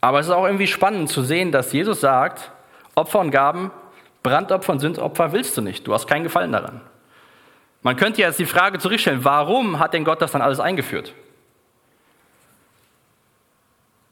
Aber 0.00 0.20
es 0.20 0.26
ist 0.26 0.32
auch 0.32 0.46
irgendwie 0.46 0.68
spannend 0.68 1.10
zu 1.10 1.20
sehen, 1.22 1.52
dass 1.52 1.74
Jesus 1.74 2.00
sagt, 2.00 2.50
Opfer 2.94 3.18
und 3.18 3.30
Gaben, 3.30 3.70
Brandopfer 4.26 4.72
und 4.72 4.80
Sündopfer 4.80 5.30
willst 5.30 5.56
du 5.56 5.60
nicht. 5.60 5.86
Du 5.86 5.94
hast 5.94 6.08
keinen 6.08 6.24
Gefallen 6.24 6.50
daran. 6.50 6.80
Man 7.82 7.94
könnte 7.94 8.22
jetzt 8.22 8.40
die 8.40 8.44
Frage 8.44 8.80
zurückstellen, 8.80 9.22
warum 9.22 9.78
hat 9.78 9.94
denn 9.94 10.04
Gott 10.04 10.20
das 10.20 10.32
dann 10.32 10.42
alles 10.42 10.58
eingeführt? 10.58 11.14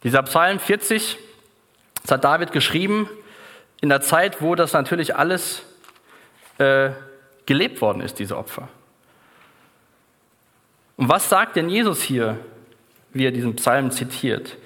Dieser 0.05 0.23
Psalm 0.23 0.61
40, 0.61 1.19
das 2.03 2.13
hat 2.13 2.23
David 2.23 2.53
geschrieben 2.53 3.09
in 3.81 3.89
der 3.89 4.03
Zeit, 4.03 4.41
wo 4.41 4.55
das 4.55 4.73
natürlich 4.73 5.17
alles 5.17 5.63
äh, 6.59 6.91
gelebt 7.47 7.81
worden 7.81 8.01
ist, 8.01 8.21
diese 8.21 8.39
Opfer. 8.39 8.69
Und 10.97 11.09
was 11.09 11.29
sagt 11.29 11.57
denn 11.57 11.69
Jesus 11.69 12.03
hier, 12.03 12.39
wie 13.13 13.27
er 13.27 13.33
diesen 13.33 13.57
Psalm 13.57 13.91
zitiert? 13.91 14.59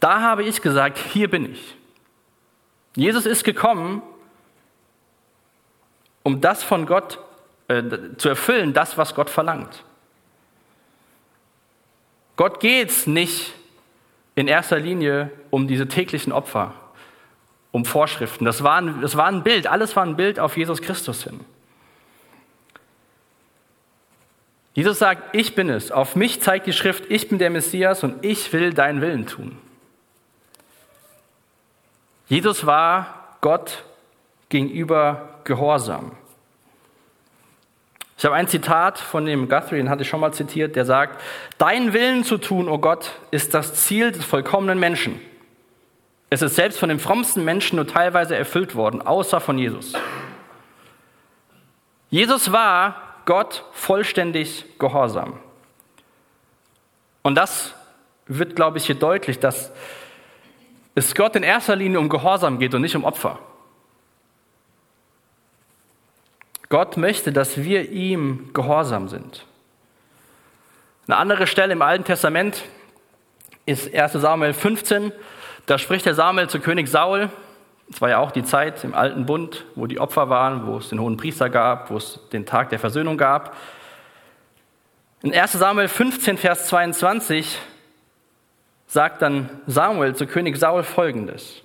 Da 0.00 0.22
habe 0.22 0.44
ich 0.44 0.62
gesagt, 0.62 0.96
hier 0.96 1.28
bin 1.28 1.52
ich. 1.52 1.76
Jesus 2.94 3.26
ist 3.26 3.44
gekommen, 3.44 4.00
um 6.26 6.40
das 6.40 6.64
von 6.64 6.86
Gott 6.86 7.20
äh, 7.68 7.84
zu 8.16 8.28
erfüllen, 8.28 8.74
das, 8.74 8.98
was 8.98 9.14
Gott 9.14 9.30
verlangt. 9.30 9.84
Gott 12.34 12.58
geht 12.58 12.90
es 12.90 13.06
nicht 13.06 13.54
in 14.34 14.48
erster 14.48 14.80
Linie 14.80 15.30
um 15.50 15.68
diese 15.68 15.86
täglichen 15.86 16.32
Opfer, 16.32 16.74
um 17.70 17.84
Vorschriften. 17.84 18.44
Das 18.44 18.64
war, 18.64 18.78
ein, 18.78 19.00
das 19.02 19.16
war 19.16 19.26
ein 19.26 19.44
Bild, 19.44 19.68
alles 19.68 19.94
war 19.94 20.04
ein 20.04 20.16
Bild 20.16 20.40
auf 20.40 20.56
Jesus 20.56 20.82
Christus 20.82 21.22
hin. 21.22 21.38
Jesus 24.74 24.98
sagt, 24.98 25.32
ich 25.32 25.54
bin 25.54 25.70
es. 25.70 25.92
Auf 25.92 26.16
mich 26.16 26.42
zeigt 26.42 26.66
die 26.66 26.72
Schrift, 26.72 27.04
ich 27.08 27.28
bin 27.28 27.38
der 27.38 27.50
Messias 27.50 28.02
und 28.02 28.24
ich 28.24 28.52
will 28.52 28.74
deinen 28.74 29.00
Willen 29.00 29.26
tun. 29.28 29.56
Jesus 32.26 32.66
war 32.66 33.36
Gott 33.40 33.84
gegenüber 34.48 35.35
gehorsam. 35.46 36.12
Ich 38.18 38.24
habe 38.24 38.34
ein 38.34 38.48
Zitat 38.48 38.98
von 38.98 39.26
dem 39.26 39.48
Guthrie, 39.48 39.76
den 39.76 39.90
hatte 39.90 40.02
ich 40.02 40.08
schon 40.08 40.20
mal 40.20 40.32
zitiert, 40.32 40.74
der 40.74 40.84
sagt, 40.84 41.20
dein 41.58 41.92
Willen 41.92 42.24
zu 42.24 42.38
tun, 42.38 42.68
o 42.68 42.74
oh 42.74 42.78
Gott, 42.78 43.12
ist 43.30 43.54
das 43.54 43.74
Ziel 43.74 44.12
des 44.12 44.24
vollkommenen 44.24 44.78
Menschen. 44.78 45.20
Es 46.30 46.42
ist 46.42 46.56
selbst 46.56 46.78
von 46.78 46.88
den 46.88 46.98
frommsten 46.98 47.44
Menschen 47.44 47.76
nur 47.76 47.86
teilweise 47.86 48.36
erfüllt 48.36 48.74
worden, 48.74 49.02
außer 49.02 49.40
von 49.40 49.58
Jesus. 49.58 49.92
Jesus 52.10 52.52
war 52.52 52.96
Gott 53.26 53.64
vollständig 53.72 54.64
gehorsam. 54.78 55.38
Und 57.22 57.34
das 57.34 57.74
wird, 58.26 58.56
glaube 58.56 58.78
ich, 58.78 58.86
hier 58.86 58.94
deutlich, 58.94 59.38
dass 59.38 59.72
es 60.94 61.14
Gott 61.14 61.36
in 61.36 61.42
erster 61.42 61.76
Linie 61.76 62.00
um 62.00 62.08
Gehorsam 62.08 62.58
geht 62.58 62.74
und 62.74 62.80
nicht 62.80 62.96
um 62.96 63.04
Opfer. 63.04 63.38
Gott 66.68 66.96
möchte, 66.96 67.32
dass 67.32 67.58
wir 67.58 67.90
ihm 67.90 68.50
gehorsam 68.52 69.08
sind. 69.08 69.46
Eine 71.06 71.18
andere 71.18 71.46
Stelle 71.46 71.72
im 71.72 71.82
Alten 71.82 72.04
Testament 72.04 72.64
ist 73.64 73.94
1 73.94 74.12
Samuel 74.12 74.52
15. 74.52 75.12
Da 75.66 75.78
spricht 75.78 76.06
der 76.06 76.14
Samuel 76.14 76.48
zu 76.48 76.58
König 76.58 76.88
Saul. 76.88 77.30
Es 77.90 78.00
war 78.00 78.08
ja 78.08 78.18
auch 78.18 78.32
die 78.32 78.42
Zeit 78.42 78.82
im 78.82 78.94
Alten 78.94 79.26
Bund, 79.26 79.64
wo 79.76 79.86
die 79.86 80.00
Opfer 80.00 80.28
waren, 80.28 80.66
wo 80.66 80.78
es 80.78 80.88
den 80.88 81.00
hohen 81.00 81.16
Priester 81.16 81.48
gab, 81.48 81.90
wo 81.90 81.96
es 81.98 82.18
den 82.32 82.46
Tag 82.46 82.70
der 82.70 82.80
Versöhnung 82.80 83.16
gab. 83.16 83.56
In 85.22 85.32
1 85.32 85.52
Samuel 85.52 85.88
15, 85.88 86.36
Vers 86.36 86.66
22 86.66 87.58
sagt 88.88 89.22
dann 89.22 89.48
Samuel 89.66 90.16
zu 90.16 90.26
König 90.26 90.56
Saul 90.56 90.82
folgendes. 90.82 91.62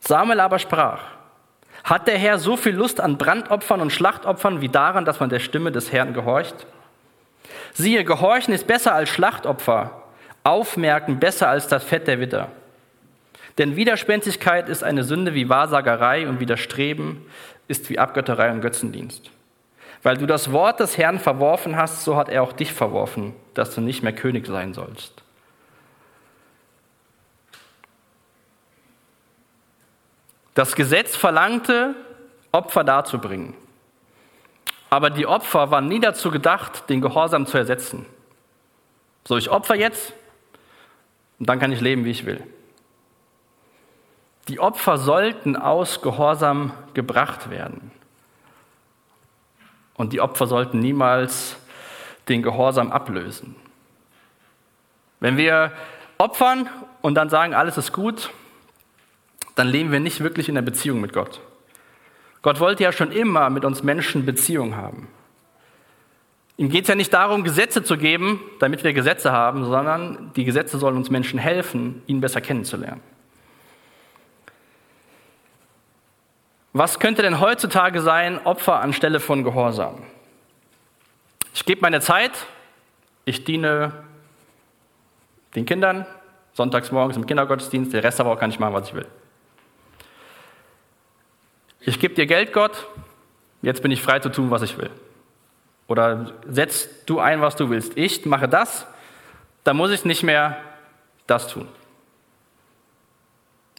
Samuel 0.00 0.40
aber 0.40 0.58
sprach, 0.58 1.00
hat 1.84 2.08
der 2.08 2.18
Herr 2.18 2.38
so 2.38 2.56
viel 2.56 2.74
Lust 2.74 3.00
an 3.00 3.18
Brandopfern 3.18 3.80
und 3.80 3.92
Schlachtopfern 3.92 4.62
wie 4.62 4.70
daran, 4.70 5.04
dass 5.04 5.20
man 5.20 5.28
der 5.28 5.38
Stimme 5.38 5.70
des 5.70 5.92
Herrn 5.92 6.14
gehorcht? 6.14 6.66
Siehe, 7.74 8.04
Gehorchen 8.04 8.54
ist 8.54 8.66
besser 8.66 8.94
als 8.94 9.10
Schlachtopfer, 9.10 10.02
Aufmerken 10.42 11.20
besser 11.20 11.48
als 11.48 11.68
das 11.68 11.84
Fett 11.84 12.06
der 12.06 12.20
Witter. 12.20 12.48
Denn 13.58 13.76
Widerspenstigkeit 13.76 14.68
ist 14.68 14.82
eine 14.82 15.04
Sünde 15.04 15.34
wie 15.34 15.48
Wahrsagerei 15.48 16.26
und 16.26 16.40
Widerstreben 16.40 17.24
ist 17.68 17.88
wie 17.90 17.98
Abgötterei 17.98 18.50
und 18.50 18.62
Götzendienst. 18.62 19.30
Weil 20.02 20.16
du 20.16 20.26
das 20.26 20.52
Wort 20.52 20.80
des 20.80 20.98
Herrn 20.98 21.18
verworfen 21.18 21.76
hast, 21.76 22.04
so 22.04 22.16
hat 22.16 22.28
er 22.28 22.42
auch 22.42 22.52
dich 22.52 22.72
verworfen, 22.72 23.34
dass 23.54 23.74
du 23.74 23.80
nicht 23.80 24.02
mehr 24.02 24.12
König 24.12 24.46
sein 24.46 24.74
sollst. 24.74 25.13
Das 30.54 30.76
Gesetz 30.76 31.16
verlangte, 31.16 31.94
Opfer 32.52 32.84
darzubringen. 32.84 33.54
Aber 34.88 35.10
die 35.10 35.26
Opfer 35.26 35.72
waren 35.72 35.88
nie 35.88 35.98
dazu 35.98 36.30
gedacht, 36.30 36.88
den 36.88 37.00
Gehorsam 37.00 37.46
zu 37.46 37.58
ersetzen. 37.58 38.06
So, 39.24 39.36
ich 39.36 39.50
opfer 39.50 39.74
jetzt 39.74 40.12
und 41.40 41.48
dann 41.48 41.58
kann 41.58 41.72
ich 41.72 41.80
leben, 41.80 42.04
wie 42.04 42.12
ich 42.12 42.26
will. 42.26 42.42
Die 44.48 44.60
Opfer 44.60 44.98
sollten 44.98 45.56
aus 45.56 46.02
Gehorsam 46.02 46.72
gebracht 46.92 47.50
werden. 47.50 47.90
Und 49.94 50.12
die 50.12 50.20
Opfer 50.20 50.46
sollten 50.46 50.78
niemals 50.78 51.56
den 52.28 52.42
Gehorsam 52.42 52.92
ablösen. 52.92 53.56
Wenn 55.20 55.36
wir 55.36 55.72
opfern 56.18 56.68
und 57.00 57.14
dann 57.14 57.30
sagen, 57.30 57.54
alles 57.54 57.78
ist 57.78 57.92
gut, 57.92 58.30
dann 59.54 59.68
leben 59.68 59.92
wir 59.92 60.00
nicht 60.00 60.20
wirklich 60.20 60.48
in 60.48 60.54
der 60.54 60.62
Beziehung 60.62 61.00
mit 61.00 61.12
Gott. 61.12 61.40
Gott 62.42 62.60
wollte 62.60 62.82
ja 62.82 62.92
schon 62.92 63.12
immer 63.12 63.50
mit 63.50 63.64
uns 63.64 63.82
Menschen 63.82 64.26
Beziehung 64.26 64.76
haben. 64.76 65.08
Ihm 66.56 66.68
geht 66.68 66.82
es 66.82 66.88
ja 66.88 66.94
nicht 66.94 67.12
darum, 67.12 67.42
Gesetze 67.42 67.82
zu 67.82 67.96
geben, 67.96 68.40
damit 68.60 68.84
wir 68.84 68.92
Gesetze 68.92 69.32
haben, 69.32 69.64
sondern 69.64 70.30
die 70.36 70.44
Gesetze 70.44 70.78
sollen 70.78 70.96
uns 70.96 71.10
Menschen 71.10 71.38
helfen, 71.38 72.02
ihn 72.06 72.20
besser 72.20 72.40
kennenzulernen. 72.40 73.00
Was 76.72 76.98
könnte 76.98 77.22
denn 77.22 77.40
heutzutage 77.40 78.00
sein 78.00 78.44
Opfer 78.44 78.80
anstelle 78.80 79.20
von 79.20 79.42
Gehorsam? 79.42 80.02
Ich 81.54 81.64
gebe 81.64 81.80
meine 81.80 82.00
Zeit, 82.00 82.32
ich 83.24 83.44
diene 83.44 83.92
den 85.54 85.66
Kindern, 85.66 86.04
sonntags 86.52 86.90
morgens 86.90 87.16
im 87.16 87.26
Kindergottesdienst, 87.26 87.92
der 87.92 88.02
Rest 88.02 88.20
aber 88.20 88.32
auch 88.32 88.38
kann 88.38 88.50
ich 88.50 88.58
machen, 88.58 88.74
was 88.74 88.88
ich 88.88 88.94
will. 88.94 89.06
Ich 91.86 92.00
gebe 92.00 92.14
dir 92.14 92.26
Geld, 92.26 92.52
Gott, 92.52 92.86
jetzt 93.62 93.82
bin 93.82 93.90
ich 93.90 94.02
frei 94.02 94.18
zu 94.18 94.30
tun, 94.30 94.50
was 94.50 94.62
ich 94.62 94.78
will. 94.78 94.90
Oder 95.86 96.32
setz 96.48 97.04
du 97.04 97.20
ein, 97.20 97.42
was 97.42 97.56
du 97.56 97.68
willst. 97.68 97.96
Ich 97.96 98.24
mache 98.24 98.48
das, 98.48 98.86
dann 99.64 99.76
muss 99.76 99.90
ich 99.90 100.04
nicht 100.04 100.22
mehr 100.22 100.56
das 101.26 101.48
tun. 101.48 101.68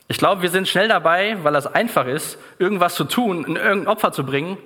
Ich 0.08 0.18
glaube, 0.18 0.44
wir 0.44 0.50
sind 0.50 0.68
schnell 0.68 0.88
dabei, 0.88 1.44
weil 1.44 1.54
das 1.54 1.66
einfach 1.66 2.06
ist, 2.06 2.38
irgendwas 2.60 2.94
zu 2.94 3.06
tun, 3.06 3.44
in 3.46 3.56
irgendein 3.56 3.88
Opfer 3.88 4.12
zu 4.12 4.24
bringen 4.24 4.58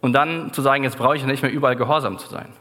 und 0.00 0.12
dann 0.12 0.52
zu 0.52 0.62
sagen, 0.62 0.84
jetzt 0.84 0.98
brauche 0.98 1.16
ich 1.16 1.24
nicht 1.24 1.42
mehr 1.42 1.50
überall 1.50 1.74
gehorsam 1.74 2.18
zu 2.18 2.28
sein. 2.28 2.52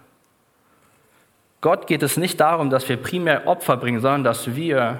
Gott 1.62 1.86
geht 1.86 2.02
es 2.02 2.18
nicht 2.18 2.40
darum, 2.40 2.72
dass 2.72 2.90
wir 2.90 2.98
primär 2.98 3.46
Opfer 3.48 3.78
bringen, 3.78 4.00
sondern 4.00 4.24
dass 4.24 4.56
wir 4.56 5.00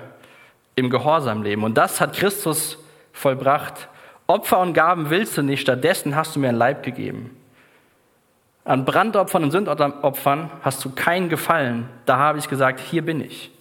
im 0.76 0.92
Gehorsam 0.92 1.42
leben. 1.42 1.64
Und 1.64 1.76
das 1.76 2.02
hat 2.02 2.14
Christus 2.14 2.78
vollbracht 3.14 3.88
Opfer 4.28 4.60
und 4.60 4.74
Gaben 4.74 5.10
willst 5.10 5.38
du 5.38 5.44
nicht, 5.44 5.62
stattdessen 5.62 6.16
hast 6.16 6.36
du 6.36 6.40
mir 6.40 6.50
ein 6.50 6.56
Leib 6.56 6.84
gegeben. 6.84 7.36
An 8.64 8.84
Brandopfern 8.84 9.44
und 9.44 9.52
Sündopfern 9.52 10.50
hast 10.64 10.84
du 10.84 10.90
keinen 10.90 11.30
Gefallen. 11.30 11.88
Da 12.08 12.18
habe 12.18 12.40
ich 12.40 12.50
gesagt, 12.50 12.80
hier 12.80 13.04
bin 13.04 13.22
ich. 13.22 13.52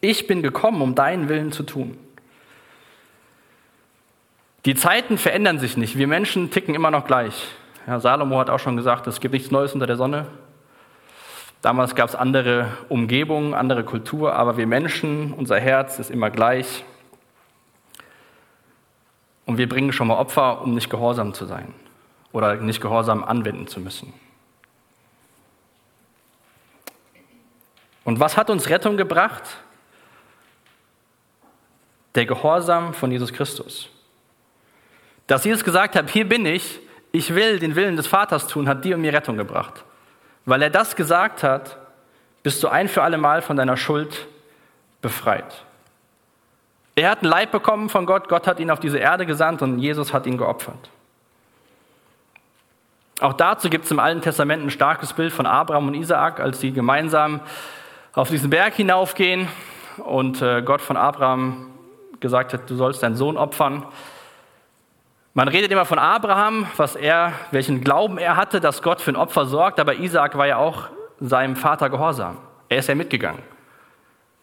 Ich 0.00 0.26
bin 0.26 0.42
gekommen, 0.42 0.82
um 0.82 0.96
deinen 0.96 1.28
Willen 1.28 1.52
zu 1.52 1.62
tun. 1.62 1.96
Die 4.64 4.74
Zeiten 4.74 5.16
verändern 5.18 5.60
sich 5.60 5.76
nicht. 5.76 5.96
Wir 5.96 6.08
Menschen 6.08 6.50
ticken 6.50 6.74
immer 6.74 6.90
noch 6.90 7.06
gleich. 7.06 7.48
Ja, 7.86 8.00
Salomo 8.00 8.38
hat 8.38 8.50
auch 8.50 8.58
schon 8.58 8.76
gesagt, 8.76 9.06
es 9.06 9.20
gibt 9.20 9.34
nichts 9.34 9.52
Neues 9.52 9.74
unter 9.74 9.86
der 9.86 9.96
Sonne. 9.96 10.26
Damals 11.62 11.94
gab 11.94 12.08
es 12.08 12.16
andere 12.16 12.66
Umgebungen, 12.88 13.54
andere 13.54 13.84
Kultur, 13.84 14.34
aber 14.34 14.56
wir 14.56 14.66
Menschen, 14.66 15.32
unser 15.32 15.60
Herz 15.60 16.00
ist 16.00 16.10
immer 16.10 16.30
gleich. 16.30 16.84
Und 19.46 19.58
wir 19.58 19.68
bringen 19.68 19.92
schon 19.92 20.06
mal 20.06 20.16
Opfer, 20.16 20.62
um 20.62 20.74
nicht 20.74 20.90
gehorsam 20.90 21.34
zu 21.34 21.46
sein 21.46 21.74
oder 22.32 22.56
nicht 22.56 22.80
gehorsam 22.80 23.24
anwenden 23.24 23.66
zu 23.66 23.80
müssen. 23.80 24.12
Und 28.04 28.20
was 28.20 28.36
hat 28.36 28.50
uns 28.50 28.68
Rettung 28.68 28.96
gebracht? 28.96 29.42
Der 32.14 32.26
Gehorsam 32.26 32.94
von 32.94 33.10
Jesus 33.10 33.32
Christus. 33.32 33.88
Dass 35.26 35.44
Jesus 35.44 35.64
gesagt 35.64 35.94
hat, 35.94 36.10
hier 36.10 36.28
bin 36.28 36.44
ich, 36.44 36.80
ich 37.12 37.34
will 37.34 37.58
den 37.58 37.76
Willen 37.76 37.96
des 37.96 38.06
Vaters 38.06 38.46
tun, 38.46 38.68
hat 38.68 38.84
dir 38.84 38.96
und 38.96 39.02
mir 39.02 39.12
Rettung 39.12 39.36
gebracht. 39.36 39.84
Weil 40.44 40.62
er 40.62 40.70
das 40.70 40.96
gesagt 40.96 41.42
hat, 41.42 41.78
bist 42.42 42.62
du 42.62 42.68
ein 42.68 42.88
für 42.88 43.02
alle 43.02 43.18
Mal 43.18 43.42
von 43.42 43.56
deiner 43.56 43.76
Schuld 43.76 44.26
befreit. 45.00 45.64
Er 46.94 47.10
hat 47.10 47.22
einen 47.22 47.30
Leib 47.30 47.52
bekommen 47.52 47.88
von 47.88 48.04
Gott, 48.04 48.28
Gott 48.28 48.46
hat 48.46 48.60
ihn 48.60 48.70
auf 48.70 48.80
diese 48.80 48.98
Erde 48.98 49.24
gesandt 49.24 49.62
und 49.62 49.78
Jesus 49.78 50.12
hat 50.12 50.26
ihn 50.26 50.36
geopfert. 50.36 50.90
Auch 53.20 53.32
dazu 53.32 53.70
gibt 53.70 53.84
es 53.84 53.90
im 53.90 53.98
Alten 53.98 54.20
Testament 54.20 54.64
ein 54.64 54.70
starkes 54.70 55.12
Bild 55.12 55.32
von 55.32 55.46
Abraham 55.46 55.88
und 55.88 55.94
Isaak, 55.94 56.40
als 56.40 56.60
sie 56.60 56.72
gemeinsam 56.72 57.40
auf 58.14 58.28
diesen 58.28 58.50
Berg 58.50 58.74
hinaufgehen 58.74 59.48
und 59.98 60.42
äh, 60.42 60.60
Gott 60.62 60.80
von 60.80 60.96
Abraham 60.96 61.70
gesagt 62.20 62.52
hat, 62.52 62.68
du 62.68 62.76
sollst 62.76 63.02
deinen 63.02 63.16
Sohn 63.16 63.36
opfern. 63.36 63.86
Man 65.34 65.48
redet 65.48 65.70
immer 65.70 65.86
von 65.86 65.98
Abraham, 65.98 66.66
was 66.76 66.94
er, 66.94 67.32
welchen 67.52 67.82
Glauben 67.82 68.18
er 68.18 68.36
hatte, 68.36 68.60
dass 68.60 68.82
Gott 68.82 69.00
für 69.00 69.12
ein 69.12 69.16
Opfer 69.16 69.46
sorgt, 69.46 69.80
aber 69.80 69.94
Isaak 69.94 70.36
war 70.36 70.46
ja 70.46 70.58
auch 70.58 70.88
seinem 71.20 71.56
Vater 71.56 71.88
gehorsam. 71.88 72.36
Er 72.68 72.78
ist 72.78 72.88
ja 72.88 72.94
mitgegangen. 72.94 73.42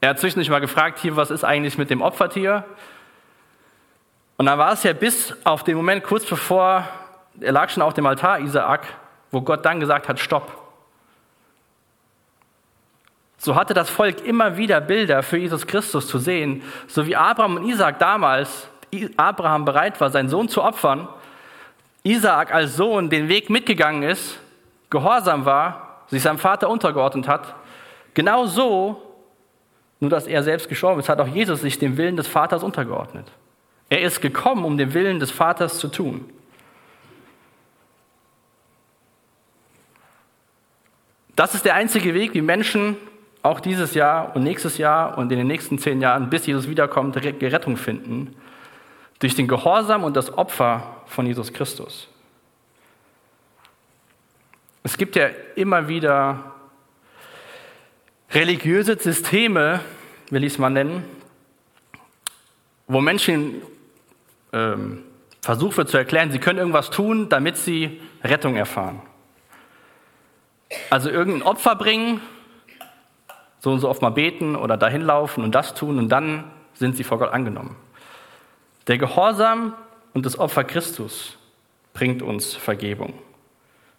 Er 0.02 0.10
hat 0.10 0.20
zwischendurch 0.20 0.50
mal 0.50 0.62
gefragt, 0.62 1.00
hier, 1.00 1.16
was 1.16 1.30
ist 1.30 1.44
eigentlich 1.44 1.78
mit 1.78 1.90
dem 1.90 2.02
Opfertier? 2.02 2.64
Und 4.38 4.46
dann 4.46 4.58
war 4.58 4.72
es 4.72 4.84
ja 4.84 4.94
bis 4.94 5.36
auf 5.44 5.64
den 5.64 5.76
Moment 5.76 6.04
kurz 6.04 6.26
bevor, 6.26 6.88
er 7.42 7.52
lag 7.52 7.70
schon 7.70 7.84
auf 7.84 7.94
dem 7.94 8.06
Altar, 8.06 8.40
Isaak, 8.40 8.88
wo 9.32 9.42
Gott 9.42 9.66
dann 9.66 9.82
gesagt 9.82 10.08
hat, 10.08 10.20
stopp. 10.20 10.50
So 13.38 13.56
hatte 13.56 13.74
das 13.74 13.90
Volk 13.90 14.26
immer 14.26 14.56
wieder 14.56 14.80
Bilder 14.80 15.24
für 15.24 15.38
Jesus 15.38 15.68
Christus 15.68 16.08
zu 16.08 16.20
sehen, 16.20 16.64
so 16.88 17.06
wie 17.06 17.16
Abraham 17.16 17.58
und 17.58 17.66
Isaak 17.66 18.00
damals, 18.00 18.70
Abraham 19.18 19.66
bereit 19.66 20.00
war, 20.00 20.10
seinen 20.10 20.30
Sohn 20.30 20.48
zu 20.48 20.64
opfern, 20.64 21.08
Isaak 22.04 22.54
als 22.54 22.78
Sohn 22.78 23.10
den 23.10 23.28
Weg 23.28 23.50
mitgegangen 23.50 24.04
ist, 24.04 24.40
gehorsam 24.90 25.46
war, 25.46 26.04
sich 26.08 26.24
seinem 26.24 26.38
Vater 26.38 26.70
untergeordnet 26.70 27.28
hat. 27.28 27.56
Genau 28.14 28.46
so 28.46 29.09
nur 30.00 30.10
dass 30.10 30.28
er 30.28 30.44
selbst 30.44 30.70
gestorben 30.70 31.00
ist, 31.00 31.10
hat 31.10 31.20
auch 31.20 31.28
Jesus 31.28 31.62
sich 31.62 31.78
dem 31.78 31.98
Willen 31.98 32.16
des 32.16 32.28
Vaters 32.28 32.64
untergeordnet. 32.64 33.32
Er 33.90 34.02
ist 34.02 34.22
gekommen, 34.22 34.64
um 34.66 34.78
den 34.78 34.94
Willen 34.94 35.20
des 35.20 35.32
Vaters 35.32 35.80
zu 35.80 35.88
tun. 35.88 36.30
Das 41.36 41.56
ist 41.56 41.66
der 41.66 41.76
einzige 41.76 42.14
Weg, 42.14 42.34
wie 42.34 42.42
Menschen 42.42 42.98
auch 43.42 43.60
dieses 43.60 43.94
Jahr 43.94 44.36
und 44.36 44.44
nächstes 44.44 44.78
Jahr 44.78 45.18
und 45.18 45.32
in 45.32 45.38
den 45.38 45.48
nächsten 45.48 45.80
zehn 45.80 46.02
Jahren, 46.02 46.30
bis 46.30 46.46
Jesus 46.46 46.68
wiederkommt, 46.68 47.16
Gerettung 47.40 47.78
finden. 47.78 48.36
Durch 49.20 49.36
den 49.36 49.48
Gehorsam 49.48 50.04
und 50.04 50.16
das 50.16 50.38
Opfer 50.38 50.84
von 51.06 51.26
Jesus 51.26 51.52
Christus. 51.52 52.10
Es 54.84 54.98
gibt 54.98 55.16
ja 55.16 55.30
immer 55.56 55.88
wieder 55.88 56.56
religiöse 58.32 58.98
Systeme, 58.98 59.82
will 60.30 60.44
ich 60.44 60.54
es 60.54 60.60
mal 60.60 60.70
nennen, 60.70 61.04
wo 62.88 63.02
Menschen 63.02 63.62
ähm, 64.54 65.04
versucht 65.42 65.88
zu 65.88 65.98
erklären, 65.98 66.32
sie 66.32 66.40
können 66.40 66.60
irgendwas 66.60 66.90
tun, 66.90 67.30
damit 67.30 67.58
sie 67.58 68.02
Rettung 68.24 68.56
erfahren. 68.56 69.02
Also 70.90 71.10
irgendein 71.10 71.44
Opfer 71.44 71.76
bringen, 71.76 72.22
so 73.60 73.72
und 73.72 73.80
so 73.80 73.90
oft 73.90 74.02
mal 74.02 74.12
beten 74.12 74.56
oder 74.56 74.78
dahin 74.78 75.02
laufen 75.02 75.44
und 75.44 75.56
das 75.56 75.74
tun 75.74 75.98
und 75.98 76.10
dann 76.10 76.46
sind 76.74 76.96
sie 76.96 77.04
vor 77.04 77.20
Gott 77.20 77.32
angenommen. 77.32 77.76
Der 78.88 78.98
Gehorsam 78.98 79.74
und 80.14 80.26
das 80.26 80.40
Opfer 80.40 80.64
Christus 80.64 81.38
bringt 81.94 82.22
uns 82.22 82.56
Vergebung. 82.56 83.14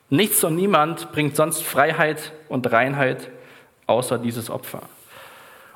Nichts 0.09 0.43
und 0.43 0.57
niemand 0.57 1.13
bringt 1.13 1.37
sonst 1.37 1.63
Freiheit 1.63 2.33
und 2.49 2.71
Reinheit 2.73 3.31
außer 3.91 4.19
dieses 4.19 4.49
Opfer. 4.51 4.83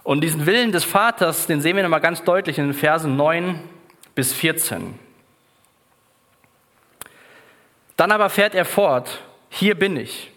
Und 0.03 0.21
diesen 0.21 0.47
Willen 0.47 0.73
des 0.73 0.85
Vaters, 0.85 1.47
den 1.47 1.61
sehen 1.61 1.77
wir 1.77 1.83
nochmal 1.83 2.01
ganz 2.01 2.23
deutlich 2.23 2.59
in 2.59 2.67
den 2.67 2.75
Versen 2.75 3.17
9 3.17 3.61
bis 4.15 4.33
14. 4.33 4.99
Dann 7.97 8.13
aber 8.13 8.29
fährt 8.29 8.55
er 8.55 8.65
fort, 8.65 9.21
hier 9.49 9.75
bin 9.77 9.97
ich. 9.97 10.31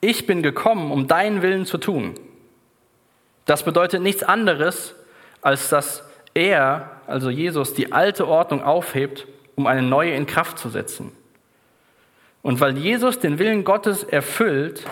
Ich 0.00 0.26
bin 0.26 0.42
gekommen, 0.42 0.90
um 0.90 1.06
deinen 1.06 1.42
Willen 1.42 1.66
zu 1.66 1.78
tun. 1.78 2.14
Das 3.46 3.64
bedeutet 3.64 4.02
nichts 4.02 4.22
anderes, 4.22 4.94
als 5.40 5.68
dass 5.68 6.04
er, 6.34 6.90
also 7.06 7.30
Jesus, 7.30 7.74
die 7.74 7.92
alte 7.92 8.28
Ordnung 8.28 8.62
aufhebt, 8.62 9.26
um 9.56 9.66
eine 9.66 9.82
neue 9.82 10.12
in 10.12 10.26
Kraft 10.26 10.58
zu 10.58 10.68
setzen. 10.68 11.12
Und 12.42 12.60
weil 12.60 12.78
Jesus 12.78 13.18
den 13.18 13.38
Willen 13.38 13.64
Gottes 13.64 14.04
erfüllt, 14.04 14.84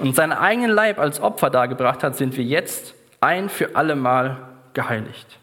und 0.00 0.16
seinen 0.16 0.32
eigenen 0.32 0.70
Leib 0.70 0.98
als 0.98 1.20
Opfer 1.20 1.50
dargebracht 1.50 2.02
hat, 2.02 2.16
sind 2.16 2.36
wir 2.36 2.44
jetzt 2.44 2.94
ein 3.20 3.48
für 3.48 3.76
allemal 3.76 4.38
geheiligt. 4.72 5.38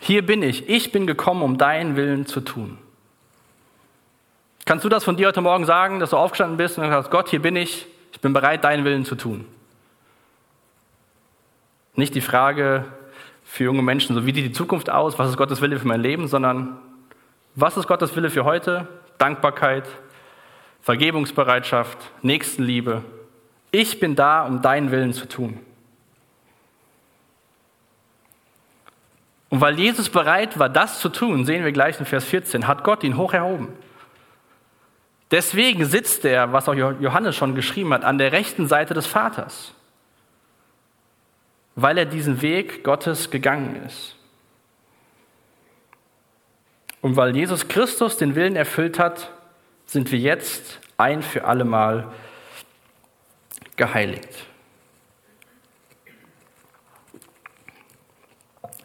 Hier 0.00 0.24
bin 0.24 0.42
ich, 0.42 0.68
ich 0.68 0.92
bin 0.92 1.06
gekommen, 1.06 1.42
um 1.42 1.58
deinen 1.58 1.96
Willen 1.96 2.26
zu 2.26 2.40
tun. 2.40 2.78
Kannst 4.66 4.84
du 4.84 4.88
das 4.88 5.02
von 5.02 5.16
dir 5.16 5.28
heute 5.28 5.40
Morgen 5.40 5.64
sagen, 5.64 5.98
dass 5.98 6.10
du 6.10 6.16
aufgestanden 6.16 6.56
bist 6.56 6.78
und 6.78 6.88
sagst, 6.88 7.10
Gott, 7.10 7.28
hier 7.28 7.42
bin 7.42 7.56
ich, 7.56 7.86
ich 8.12 8.20
bin 8.20 8.32
bereit, 8.32 8.64
deinen 8.64 8.84
Willen 8.84 9.04
zu 9.04 9.14
tun? 9.14 9.46
Nicht 11.94 12.14
die 12.14 12.20
Frage 12.20 12.84
für 13.44 13.64
junge 13.64 13.82
Menschen, 13.82 14.14
so 14.14 14.26
wie 14.26 14.34
sieht 14.34 14.44
die 14.44 14.52
Zukunft 14.52 14.90
aus, 14.90 15.18
was 15.18 15.30
ist 15.30 15.36
Gottes 15.36 15.60
Wille 15.60 15.78
für 15.78 15.88
mein 15.88 16.00
Leben, 16.00 16.28
sondern 16.28 16.78
was 17.54 17.76
ist 17.76 17.86
Gottes 17.86 18.14
Wille 18.14 18.30
für 18.30 18.44
heute? 18.44 18.88
Dankbarkeit, 19.18 19.86
Vergebungsbereitschaft, 20.82 21.98
Nächstenliebe. 22.22 23.02
Ich 23.70 24.00
bin 24.00 24.14
da, 24.14 24.44
um 24.44 24.62
deinen 24.62 24.90
Willen 24.90 25.12
zu 25.12 25.26
tun. 25.26 25.58
Und 29.54 29.60
weil 29.60 29.78
Jesus 29.78 30.08
bereit 30.08 30.58
war, 30.58 30.68
das 30.68 30.98
zu 30.98 31.08
tun, 31.08 31.44
sehen 31.44 31.64
wir 31.64 31.72
gleich 31.72 32.00
in 32.00 32.06
Vers 32.06 32.24
14, 32.24 32.66
hat 32.66 32.82
Gott 32.82 33.04
ihn 33.04 33.16
hoch 33.16 33.32
erhoben. 33.32 33.68
Deswegen 35.30 35.84
sitzt 35.84 36.24
er, 36.24 36.52
was 36.52 36.68
auch 36.68 36.74
Johannes 36.74 37.36
schon 37.36 37.54
geschrieben 37.54 37.92
hat, 37.92 38.04
an 38.04 38.18
der 38.18 38.32
rechten 38.32 38.68
Seite 38.68 38.94
des 38.94 39.06
Vaters, 39.06 39.72
weil 41.76 41.98
er 41.98 42.04
diesen 42.04 42.42
Weg 42.42 42.84
Gottes 42.84 43.30
gegangen 43.30 43.82
ist. 43.86 44.16
Und 47.04 47.16
weil 47.16 47.36
Jesus 47.36 47.68
Christus 47.68 48.16
den 48.16 48.34
Willen 48.34 48.56
erfüllt 48.56 48.98
hat, 48.98 49.30
sind 49.84 50.10
wir 50.10 50.18
jetzt 50.18 50.80
ein 50.96 51.20
für 51.20 51.44
allemal 51.44 52.10
geheiligt. 53.76 54.46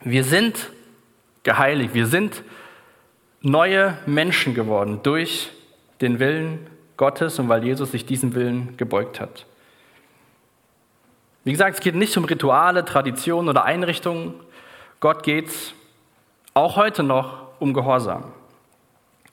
Wir 0.02 0.26
sind 0.26 0.70
geheiligt, 1.44 1.94
wir 1.94 2.08
sind 2.08 2.44
neue 3.40 3.98
Menschen 4.06 4.54
geworden 4.54 5.00
durch 5.02 5.52
den 6.02 6.20
Willen 6.20 6.68
Gottes 6.98 7.40
und 7.40 7.48
weil 7.48 7.64
Jesus 7.64 7.92
sich 7.92 8.06
diesem 8.06 8.36
Willen 8.36 8.76
gebeugt 8.76 9.22
hat. 9.22 9.46
Wie 11.46 11.54
gesagt, 11.54 11.76
es 11.76 11.80
geht 11.82 11.96
nicht 11.96 12.18
um 12.18 12.26
Rituale, 12.26 12.84
Traditionen 12.84 13.48
oder 13.48 13.64
Einrichtungen. 13.64 14.34
Gott 15.00 15.24
geht 15.24 15.48
es 15.48 15.74
auch 16.54 16.76
heute 16.76 17.02
noch 17.04 17.49
um 17.60 17.74
Gehorsam. 17.74 18.26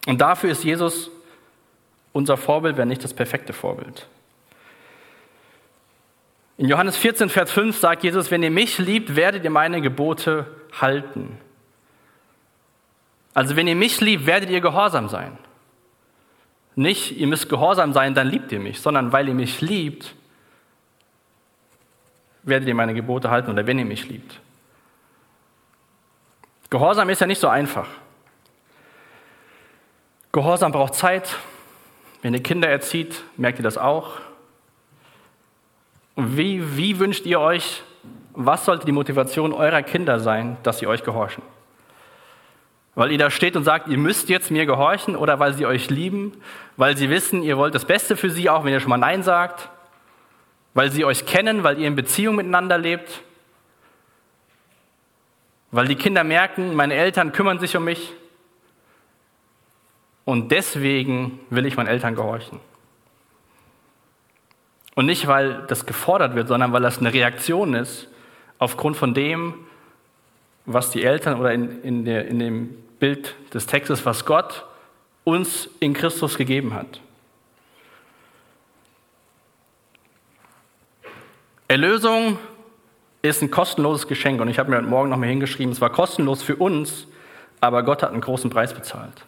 Und 0.06 0.20
dafür 0.20 0.50
ist 0.50 0.64
Jesus 0.64 1.10
unser 2.12 2.36
Vorbild, 2.36 2.76
wenn 2.76 2.88
nicht 2.88 3.04
das 3.04 3.12
perfekte 3.12 3.52
Vorbild. 3.52 4.06
In 6.58 6.68
Johannes 6.68 6.96
14, 6.96 7.28
Vers 7.28 7.50
5 7.50 7.76
sagt 7.76 8.02
Jesus, 8.04 8.30
wenn 8.30 8.42
ihr 8.42 8.50
mich 8.50 8.78
liebt, 8.78 9.14
werdet 9.14 9.44
ihr 9.44 9.50
meine 9.50 9.82
Gebote 9.82 10.46
halten. 10.80 11.38
Also 13.34 13.56
wenn 13.56 13.66
ihr 13.66 13.76
mich 13.76 14.00
liebt, 14.00 14.24
werdet 14.24 14.48
ihr 14.48 14.62
gehorsam 14.62 15.10
sein. 15.10 15.36
Nicht, 16.74 17.18
ihr 17.18 17.26
müsst 17.26 17.48
gehorsam 17.50 17.92
sein, 17.92 18.14
dann 18.14 18.28
liebt 18.28 18.52
ihr 18.52 18.60
mich, 18.60 18.80
sondern 18.80 19.12
weil 19.12 19.28
ihr 19.28 19.34
mich 19.34 19.60
liebt, 19.60 20.14
werdet 22.42 22.68
ihr 22.68 22.74
meine 22.74 22.94
Gebote 22.94 23.30
halten 23.30 23.50
oder 23.50 23.66
wenn 23.66 23.78
ihr 23.78 23.84
mich 23.84 24.08
liebt. 24.08 24.40
Gehorsam 26.70 27.10
ist 27.10 27.20
ja 27.20 27.26
nicht 27.26 27.40
so 27.40 27.48
einfach. 27.48 27.88
Gehorsam 30.36 30.70
braucht 30.70 30.94
Zeit. 30.94 31.34
Wenn 32.20 32.34
ihr 32.34 32.42
Kinder 32.42 32.68
erzieht, 32.68 33.22
merkt 33.38 33.58
ihr 33.58 33.62
das 33.62 33.78
auch. 33.78 34.18
Und 36.14 36.36
wie, 36.36 36.76
wie 36.76 36.98
wünscht 36.98 37.24
ihr 37.24 37.40
euch, 37.40 37.82
was 38.34 38.66
sollte 38.66 38.84
die 38.84 38.92
Motivation 38.92 39.54
eurer 39.54 39.80
Kinder 39.80 40.20
sein, 40.20 40.58
dass 40.62 40.78
sie 40.78 40.86
euch 40.86 41.04
gehorchen? 41.04 41.42
Weil 42.94 43.12
ihr 43.12 43.16
da 43.16 43.30
steht 43.30 43.56
und 43.56 43.64
sagt, 43.64 43.88
ihr 43.88 43.96
müsst 43.96 44.28
jetzt 44.28 44.50
mir 44.50 44.66
gehorchen 44.66 45.16
oder 45.16 45.40
weil 45.40 45.54
sie 45.54 45.64
euch 45.64 45.88
lieben, 45.88 46.32
weil 46.76 46.98
sie 46.98 47.08
wissen, 47.08 47.42
ihr 47.42 47.56
wollt 47.56 47.74
das 47.74 47.86
Beste 47.86 48.14
für 48.14 48.28
sie, 48.28 48.50
auch 48.50 48.62
wenn 48.62 48.74
ihr 48.74 48.80
schon 48.80 48.90
mal 48.90 48.98
Nein 48.98 49.22
sagt, 49.22 49.70
weil 50.74 50.90
sie 50.90 51.06
euch 51.06 51.24
kennen, 51.24 51.64
weil 51.64 51.78
ihr 51.78 51.86
in 51.86 51.96
Beziehung 51.96 52.36
miteinander 52.36 52.76
lebt, 52.76 53.22
weil 55.70 55.88
die 55.88 55.96
Kinder 55.96 56.24
merken, 56.24 56.74
meine 56.74 56.92
Eltern 56.92 57.32
kümmern 57.32 57.58
sich 57.58 57.74
um 57.74 57.84
mich, 57.84 58.12
und 60.26 60.50
deswegen 60.50 61.38
will 61.48 61.64
ich 61.64 61.76
meinen 61.76 61.86
Eltern 61.86 62.16
gehorchen. 62.16 62.60
Und 64.96 65.06
nicht, 65.06 65.26
weil 65.28 65.64
das 65.68 65.86
gefordert 65.86 66.34
wird, 66.34 66.48
sondern 66.48 66.72
weil 66.72 66.82
das 66.82 66.98
eine 66.98 67.12
Reaktion 67.12 67.74
ist 67.74 68.08
aufgrund 68.58 68.96
von 68.96 69.14
dem, 69.14 69.54
was 70.64 70.90
die 70.90 71.04
Eltern 71.04 71.38
oder 71.38 71.52
in, 71.52 71.80
in, 71.82 72.04
der, 72.04 72.26
in 72.26 72.40
dem 72.40 72.74
Bild 72.98 73.36
des 73.54 73.66
Textes, 73.66 74.04
was 74.04 74.24
Gott 74.24 74.66
uns 75.22 75.68
in 75.78 75.94
Christus 75.94 76.36
gegeben 76.36 76.74
hat. 76.74 77.00
Erlösung 81.68 82.38
ist 83.22 83.42
ein 83.42 83.50
kostenloses 83.50 84.08
Geschenk 84.08 84.40
und 84.40 84.48
ich 84.48 84.58
habe 84.58 84.70
mir 84.70 84.78
heute 84.78 84.88
Morgen 84.88 85.10
noch 85.10 85.18
mal 85.18 85.28
hingeschrieben, 85.28 85.72
es 85.72 85.80
war 85.80 85.90
kostenlos 85.90 86.42
für 86.42 86.56
uns, 86.56 87.06
aber 87.60 87.84
Gott 87.84 88.02
hat 88.02 88.10
einen 88.10 88.20
großen 88.20 88.50
Preis 88.50 88.74
bezahlt. 88.74 89.24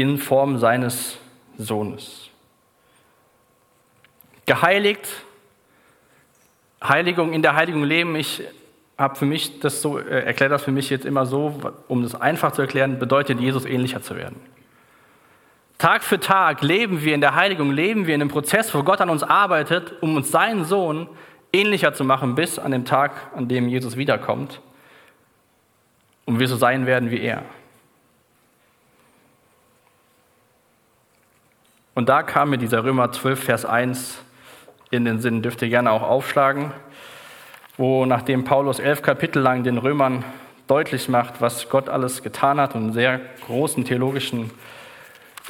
In 0.00 0.16
Form 0.18 0.58
seines 0.58 1.18
Sohnes. 1.58 2.30
Geheiligt, 4.46 5.08
Heiligung, 6.80 7.32
in 7.32 7.42
der 7.42 7.56
Heiligung 7.56 7.82
leben, 7.82 8.14
ich 8.14 8.42
habe 8.96 9.16
für 9.16 9.26
mich 9.26 9.58
das 9.58 9.82
so, 9.82 9.98
äh, 9.98 10.24
erkläre 10.24 10.50
das 10.50 10.62
für 10.62 10.70
mich 10.70 10.88
jetzt 10.88 11.04
immer 11.04 11.26
so, 11.26 11.60
um 11.88 12.04
das 12.04 12.14
einfach 12.14 12.52
zu 12.52 12.62
erklären, 12.62 13.00
bedeutet 13.00 13.40
Jesus 13.40 13.64
ähnlicher 13.64 14.00
zu 14.00 14.14
werden. 14.14 14.36
Tag 15.78 16.04
für 16.04 16.20
Tag 16.20 16.62
leben 16.62 17.02
wir 17.02 17.16
in 17.16 17.20
der 17.20 17.34
Heiligung, 17.34 17.72
leben 17.72 18.06
wir 18.06 18.14
in 18.14 18.20
einem 18.20 18.30
Prozess, 18.30 18.72
wo 18.76 18.84
Gott 18.84 19.00
an 19.00 19.10
uns 19.10 19.24
arbeitet, 19.24 20.00
um 20.00 20.14
uns 20.14 20.30
seinen 20.30 20.64
Sohn 20.64 21.08
ähnlicher 21.52 21.92
zu 21.92 22.04
machen, 22.04 22.36
bis 22.36 22.60
an 22.60 22.70
dem 22.70 22.84
Tag, 22.84 23.32
an 23.34 23.48
dem 23.48 23.68
Jesus 23.68 23.96
wiederkommt 23.96 24.60
und 26.24 26.38
wir 26.38 26.46
so 26.46 26.54
sein 26.54 26.86
werden 26.86 27.10
wie 27.10 27.20
er. 27.20 27.42
Und 31.98 32.08
da 32.08 32.22
kam 32.22 32.50
mir 32.50 32.58
dieser 32.58 32.84
Römer 32.84 33.10
12, 33.10 33.42
Vers 33.42 33.64
1 33.64 34.20
in 34.92 35.04
den 35.04 35.18
Sinn, 35.18 35.42
dürft 35.42 35.62
ihr 35.62 35.68
gerne 35.68 35.90
auch 35.90 36.02
aufschlagen, 36.02 36.70
wo 37.76 38.06
nachdem 38.06 38.44
Paulus 38.44 38.78
elf 38.78 39.02
Kapitel 39.02 39.42
lang 39.42 39.64
den 39.64 39.78
Römern 39.78 40.24
deutlich 40.68 41.08
macht, 41.08 41.40
was 41.40 41.68
Gott 41.68 41.88
alles 41.88 42.22
getan 42.22 42.60
hat 42.60 42.76
und 42.76 42.82
einen 42.82 42.92
sehr 42.92 43.20
großen 43.46 43.84
theologischen 43.84 44.52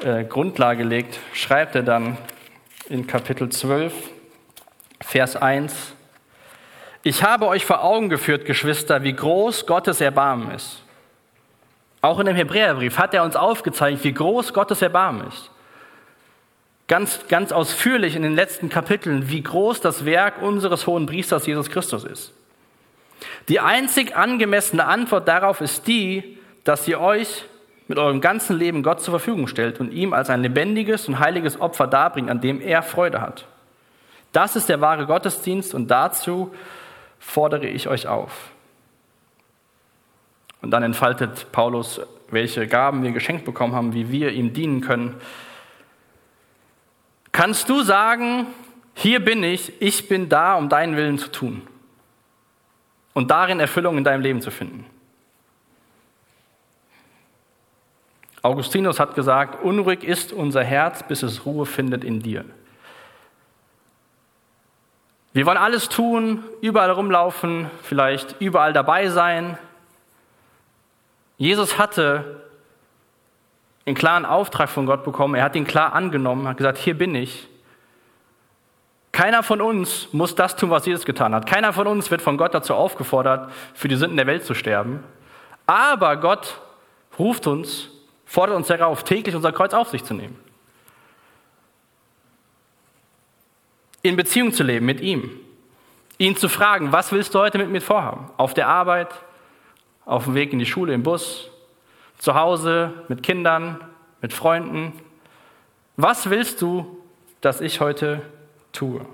äh, 0.02 0.24
Grundlage 0.24 0.84
legt, 0.84 1.20
schreibt 1.34 1.74
er 1.74 1.82
dann 1.82 2.16
in 2.88 3.06
Kapitel 3.06 3.50
12, 3.50 3.92
Vers 5.02 5.37
1, 5.37 5.92
ich 7.02 7.22
habe 7.24 7.46
euch 7.46 7.66
vor 7.66 7.84
Augen 7.84 8.08
geführt, 8.08 8.46
Geschwister, 8.46 9.02
wie 9.02 9.12
groß 9.12 9.66
Gottes 9.66 10.00
Erbarmen 10.00 10.52
ist. 10.52 10.82
Auch 12.00 12.18
in 12.18 12.24
dem 12.24 12.37
Hebräerbrief 12.37 12.96
hat 12.96 13.12
er 13.12 13.22
uns 13.22 13.37
aufgezeigt, 13.37 14.02
wie 14.02 14.14
groß 14.14 14.54
Gottes 14.54 14.80
Erbarmen 14.80 15.28
ist. 15.28 15.50
Ganz, 16.88 17.29
ganz 17.29 17.53
ausführlich 17.53 18.16
in 18.16 18.22
den 18.22 18.35
letzten 18.35 18.70
Kapiteln, 18.70 19.29
wie 19.29 19.42
groß 19.42 19.81
das 19.81 20.05
Werk 20.05 20.42
unseres 20.42 20.87
hohen 20.87 21.07
Priesters 21.07 21.46
Jesus 21.46 21.70
Christus 21.70 22.05
ist. 22.05 22.33
Die 23.48 23.61
einzig 23.61 24.16
angemessene 24.16 24.87
Antwort 24.87 25.29
darauf 25.29 25.61
ist 25.61 25.87
die, 25.87 26.38
dass 26.64 26.88
ihr 26.88 27.01
euch 27.01 27.44
mit 27.88 27.98
eurem 27.98 28.20
ganzen 28.20 28.59
Leben 28.59 28.83
Gott 28.83 29.01
zur 29.01 29.12
Verfügung 29.12 29.48
stellt 29.48 29.81
und 29.81 29.92
ihm 29.92 30.12
als 30.12 30.31
ein 30.31 30.42
lebendiges 30.42 31.09
und 31.09 31.18
heiliges 31.18 31.61
Opfer 31.61 31.87
darbringt, 31.87 32.31
an 32.31 32.40
dem 32.40 32.61
er 32.61 32.83
Freude 32.83 33.20
hat. 33.20 33.46
Das 34.33 34.57
ist 34.57 34.68
der 34.68 34.81
wahre 34.81 35.07
Gottesdienst 35.07 35.74
und 35.74 35.88
dazu 35.88 36.55
fordere 37.18 37.66
ich 37.66 37.88
euch 37.88 38.07
auf. 38.07 38.51
Und 40.61 40.70
dann 40.70 40.83
entfaltet 40.83 41.51
Paulus, 41.53 42.01
welche 42.31 42.66
Gaben 42.66 43.03
wir 43.03 43.12
geschenkt 43.12 43.44
bekommen 43.44 43.74
haben, 43.74 43.94
wie 43.94 44.11
wir 44.11 44.33
ihm 44.33 44.53
dienen 44.53 44.81
können. 44.81 45.14
Kannst 47.38 47.68
du 47.68 47.83
sagen, 47.83 48.48
hier 48.94 49.24
bin 49.24 49.44
ich, 49.44 49.81
ich 49.81 50.09
bin 50.09 50.29
da, 50.29 50.57
um 50.57 50.68
deinen 50.68 50.96
Willen 50.96 51.18
zu 51.18 51.31
tun 51.31 51.62
und 53.14 53.31
darin 53.31 53.61
Erfüllung 53.61 53.96
in 53.96 54.03
deinem 54.03 54.22
Leben 54.22 54.42
zu 54.42 54.51
finden? 54.51 54.85
Augustinus 58.42 58.98
hat 58.98 59.14
gesagt, 59.14 59.62
unruhig 59.62 60.03
ist 60.03 60.33
unser 60.33 60.64
Herz, 60.64 61.05
bis 61.05 61.22
es 61.22 61.46
Ruhe 61.46 61.64
findet 61.64 62.03
in 62.03 62.18
dir. 62.18 62.44
Wir 65.33 65.46
wollen 65.46 65.59
alles 65.59 65.88
tun, 65.88 66.42
überall 66.61 66.90
rumlaufen, 66.90 67.70
vielleicht 67.85 68.40
überall 68.40 68.72
dabei 68.72 69.11
sein. 69.11 69.57
Jesus 71.37 71.79
hatte 71.79 72.47
einen 73.88 73.96
klaren 73.96 74.24
Auftrag 74.24 74.68
von 74.68 74.87
Gott 74.87 75.05
bekommen, 75.05 75.35
er 75.35 75.44
hat 75.44 75.57
ihn 75.57 75.66
klar 75.66 75.92
angenommen, 75.92 76.46
hat 76.46 76.57
gesagt, 76.57 76.79
hier 76.79 76.96
bin 76.96 77.14
ich. 77.14 77.48
Keiner 79.11 79.42
von 79.42 79.61
uns 79.61 80.09
muss 80.12 80.35
das 80.35 80.55
tun, 80.55 80.70
was 80.70 80.87
Jesus 80.87 81.05
getan 81.05 81.35
hat. 81.35 81.46
Keiner 81.46 81.72
von 81.72 81.87
uns 81.87 82.11
wird 82.11 82.22
von 82.22 82.37
Gott 82.37 82.55
dazu 82.55 82.74
aufgefordert, 82.74 83.51
für 83.74 83.88
die 83.88 83.96
Sünden 83.96 84.16
der 84.16 84.27
Welt 84.27 84.44
zu 84.44 84.55
sterben. 84.55 85.03
Aber 85.66 86.16
Gott 86.16 86.61
ruft 87.18 87.46
uns, 87.46 87.88
fordert 88.24 88.57
uns 88.57 88.68
herauf, 88.68 89.03
täglich 89.03 89.35
unser 89.35 89.51
Kreuz 89.51 89.74
auf 89.74 89.88
sich 89.88 90.05
zu 90.05 90.14
nehmen. 90.14 90.38
in 94.03 94.16
Beziehung 94.16 94.53
zu 94.53 94.62
leben 94.62 94.87
mit 94.87 95.01
ihm. 95.01 95.31
Ihn 96.18 96.37
zu 96.37 96.48
fragen, 96.48 96.92
was 96.92 97.12
willst 97.12 97.35
du 97.35 97.38
heute 97.38 97.59
mit 97.59 97.70
mir 97.70 97.81
vorhaben? 97.81 98.31
Auf 98.37 98.55
der 98.55 98.68
Arbeit, 98.68 99.09
auf 100.05 100.24
dem 100.24 100.35
Weg 100.35 100.53
in 100.53 100.59
die 100.59 100.66
Schule, 100.66 100.92
im 100.92 101.03
Bus, 101.03 101.51
zu 102.18 102.35
Hause, 102.35 102.92
mit 103.09 103.22
Kindern, 103.22 103.81
mit 104.20 104.33
Freunden. 104.33 104.92
Was 105.96 106.31
willst 106.31 106.61
du, 106.62 107.02
dass 107.40 107.61
ich 107.61 107.81
heute 107.81 108.22
tue? 108.72 109.04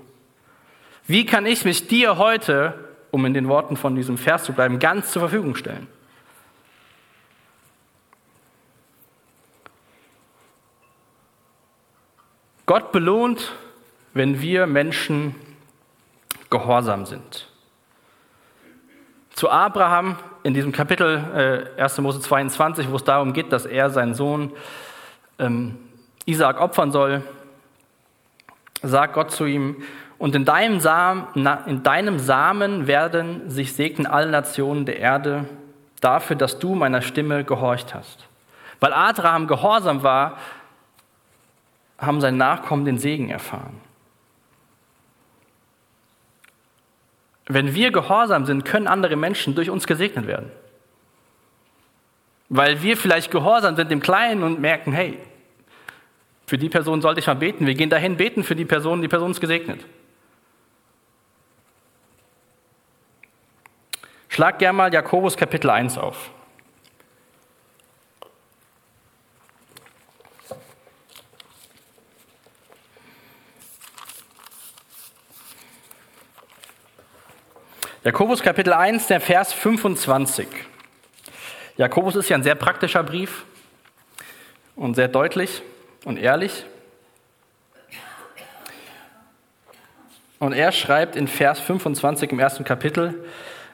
Wie 1.07 1.25
kann 1.25 1.45
ich 1.45 1.65
mich 1.65 1.87
dir 1.87 2.17
heute, 2.17 2.73
um 3.11 3.25
in 3.25 3.33
den 3.33 3.47
Worten 3.47 3.77
von 3.77 3.95
diesem 3.95 4.17
Vers 4.17 4.43
zu 4.43 4.53
bleiben, 4.53 4.79
ganz 4.79 5.11
zur 5.11 5.21
Verfügung 5.21 5.55
stellen? 5.55 5.87
Gott 12.65 12.91
belohnt 12.91 13.53
wenn 14.15 14.41
wir 14.41 14.65
Menschen 14.65 15.35
gehorsam 16.49 17.05
sind. 17.05 17.49
Zu 19.33 19.49
Abraham 19.49 20.17
in 20.45 20.53
diesem 20.53 20.71
Kapitel 20.71 21.65
äh, 21.75 21.81
1. 21.81 21.97
Mose 22.01 22.19
22, 22.19 22.91
wo 22.91 22.97
es 22.97 23.03
darum 23.03 23.33
geht, 23.33 23.51
dass 23.51 23.65
er 23.65 23.89
seinen 23.89 24.13
Sohn 24.13 24.51
ähm, 25.39 25.75
Isaak 26.25 26.61
opfern 26.61 26.91
soll, 26.91 27.23
sagt 28.83 29.13
Gott 29.13 29.31
zu 29.31 29.45
ihm, 29.45 29.77
und 30.19 30.35
in 30.35 30.45
deinem, 30.45 30.79
Samen, 30.79 31.25
in 31.65 31.81
deinem 31.81 32.19
Samen 32.19 32.85
werden 32.85 33.49
sich 33.49 33.73
segnen 33.73 34.05
alle 34.05 34.29
Nationen 34.29 34.85
der 34.85 34.99
Erde 34.99 35.45
dafür, 35.99 36.35
dass 36.35 36.59
du 36.59 36.75
meiner 36.75 37.01
Stimme 37.01 37.43
gehorcht 37.43 37.95
hast. 37.95 38.27
Weil 38.79 38.93
Abraham 38.93 39.47
gehorsam 39.47 40.03
war, 40.03 40.37
haben 41.97 42.21
seine 42.21 42.37
Nachkommen 42.37 42.85
den 42.85 42.99
Segen 42.99 43.29
erfahren. 43.29 43.81
Wenn 47.47 47.75
wir 47.75 47.91
gehorsam 47.91 48.45
sind, 48.45 48.65
können 48.65 48.87
andere 48.87 49.15
Menschen 49.15 49.55
durch 49.55 49.69
uns 49.69 49.85
gesegnet 49.85 50.27
werden. 50.27 50.51
Weil 52.49 52.81
wir 52.81 52.97
vielleicht 52.97 53.31
gehorsam 53.31 53.75
sind 53.75 53.91
im 53.91 53.99
Kleinen 53.99 54.43
und 54.43 54.59
merken, 54.59 54.91
hey, 54.91 55.19
für 56.47 56.57
die 56.57 56.69
Person 56.69 57.01
sollte 57.01 57.19
ich 57.19 57.27
mal 57.27 57.35
beten. 57.35 57.65
Wir 57.65 57.73
gehen 57.73 57.89
dahin, 57.89 58.17
beten 58.17 58.43
für 58.43 58.55
die 58.55 58.65
Person, 58.65 59.01
die 59.01 59.07
Person 59.07 59.31
ist 59.31 59.41
gesegnet. 59.41 59.83
Schlag 64.29 64.59
gerne 64.59 64.77
mal 64.77 64.93
Jakobus 64.93 65.37
Kapitel 65.37 65.69
1 65.69 65.97
auf. 65.97 66.31
Jakobus 78.05 78.43
Kapitel 78.43 78.71
1, 78.71 79.07
der 79.07 79.19
Vers 79.19 79.51
25. 79.51 80.47
Jakobus 81.75 82.15
ist 82.15 82.29
ja 82.29 82.37
ein 82.37 82.43
sehr 82.43 82.53
praktischer 82.53 83.01
Brief 83.01 83.45
und 84.75 84.93
sehr 84.93 85.07
deutlich 85.07 85.63
und 86.03 86.17
ehrlich. 86.17 86.67
Und 90.37 90.53
er 90.53 90.71
schreibt 90.71 91.15
in 91.15 91.27
Vers 91.27 91.59
25 91.61 92.31
im 92.31 92.37
ersten 92.37 92.63
Kapitel, 92.63 93.25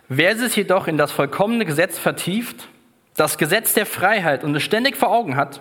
wer 0.08 0.38
sich 0.38 0.56
jedoch 0.56 0.88
in 0.88 0.98
das 0.98 1.12
vollkommene 1.12 1.66
Gesetz 1.66 2.00
vertieft, 2.00 2.70
das 3.18 3.38
Gesetz 3.38 3.74
der 3.74 3.86
Freiheit 3.86 4.46
und 4.46 4.56
es 4.56 4.64
ständig 4.64 4.96
vor 4.96 5.10
Augen 5.10 5.36
hat, 5.36 5.60